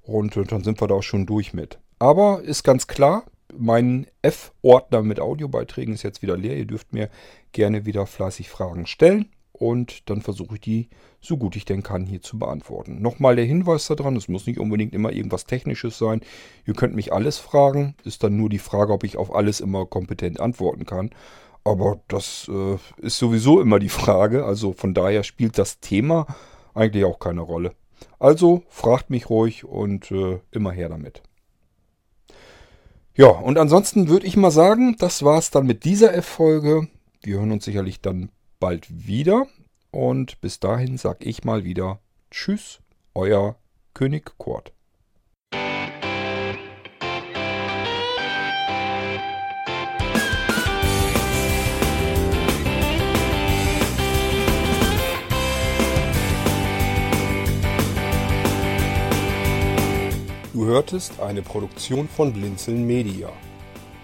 Und 0.02 0.36
äh, 0.36 0.46
dann 0.46 0.64
sind 0.64 0.82
wir 0.82 0.88
da 0.88 0.96
auch 0.96 1.04
schon 1.04 1.28
durch 1.28 1.54
mit. 1.54 1.78
Aber 2.00 2.42
ist 2.42 2.64
ganz 2.64 2.88
klar, 2.88 3.26
mein 3.56 4.08
F-Ordner 4.24 5.04
mit 5.04 5.20
Audiobeiträgen 5.20 5.94
ist 5.94 6.02
jetzt 6.02 6.24
wieder 6.24 6.38
leer. 6.38 6.58
Ihr 6.58 6.66
dürft 6.66 6.92
mir 6.92 7.12
gerne 7.52 7.86
wieder 7.86 8.08
fleißig 8.08 8.50
Fragen 8.50 8.88
stellen. 8.88 9.30
Und 9.60 10.10
dann 10.10 10.22
versuche 10.22 10.56
ich 10.56 10.62
die, 10.62 10.90
so 11.20 11.38
gut 11.38 11.56
ich 11.56 11.66
denn 11.66 11.84
kann, 11.84 12.06
hier 12.06 12.22
zu 12.22 12.40
beantworten. 12.40 13.02
Nochmal 13.02 13.36
der 13.36 13.46
Hinweis 13.46 13.88
daran, 13.88 14.16
es 14.16 14.28
muss 14.28 14.48
nicht 14.48 14.60
unbedingt 14.60 14.94
immer 14.94 15.12
irgendwas 15.12 15.46
Technisches 15.46 15.98
sein. 15.98 16.22
Ihr 16.66 16.74
könnt 16.74 16.96
mich 16.96 17.14
alles 17.14 17.38
fragen, 17.38 17.96
ist 18.04 18.24
dann 18.24 18.38
nur 18.38 18.50
die 18.50 18.60
Frage, 18.60 18.94
ob 18.94 19.04
ich 19.04 19.18
auf 19.18 19.34
alles 19.34 19.60
immer 19.60 19.86
kompetent 19.86 20.40
antworten 20.40 20.86
kann. 20.86 21.10
Aber 21.64 22.00
das 22.08 22.50
äh, 22.50 22.78
ist 23.06 23.18
sowieso 23.18 23.60
immer 23.60 23.80
die 23.80 23.90
Frage, 23.90 24.46
also 24.46 24.72
von 24.74 24.94
daher 24.94 25.24
spielt 25.24 25.58
das 25.58 25.80
Thema 25.80 26.28
eigentlich 26.74 27.04
auch 27.04 27.20
keine 27.20 27.42
Rolle. 27.42 27.74
Also 28.20 28.64
fragt 28.70 29.10
mich 29.10 29.30
ruhig 29.30 29.66
und 29.66 30.12
äh, 30.12 30.40
immer 30.52 30.72
her 30.72 30.90
damit. 30.90 31.24
Ja, 33.16 33.30
und 33.30 33.58
ansonsten 33.58 34.10
würde 34.10 34.28
ich 34.28 34.38
mal 34.38 34.52
sagen, 34.52 34.96
das 35.00 35.24
war 35.24 35.40
es 35.40 35.50
dann 35.50 35.66
mit 35.66 35.86
dieser 35.86 36.14
F-Folge. 36.14 36.88
Wir 37.24 37.38
hören 37.40 37.52
uns 37.52 37.66
sicherlich 37.66 38.00
dann 38.00 38.30
bald 38.60 39.08
wieder. 39.08 39.48
Und 39.92 40.42
bis 40.42 40.60
dahin 40.60 40.98
sag 40.98 41.26
ich 41.26 41.44
mal 41.44 41.64
wieder 41.64 42.00
Tschüss, 42.30 42.80
euer 43.14 43.56
König 43.94 44.38
Kurt. 44.38 44.74
Du 60.54 60.66
hörtest 60.66 61.20
eine 61.20 61.44
Produktion 61.44 62.10
von 62.10 62.34
Blinzeln 62.34 62.86
Media. 62.86 63.30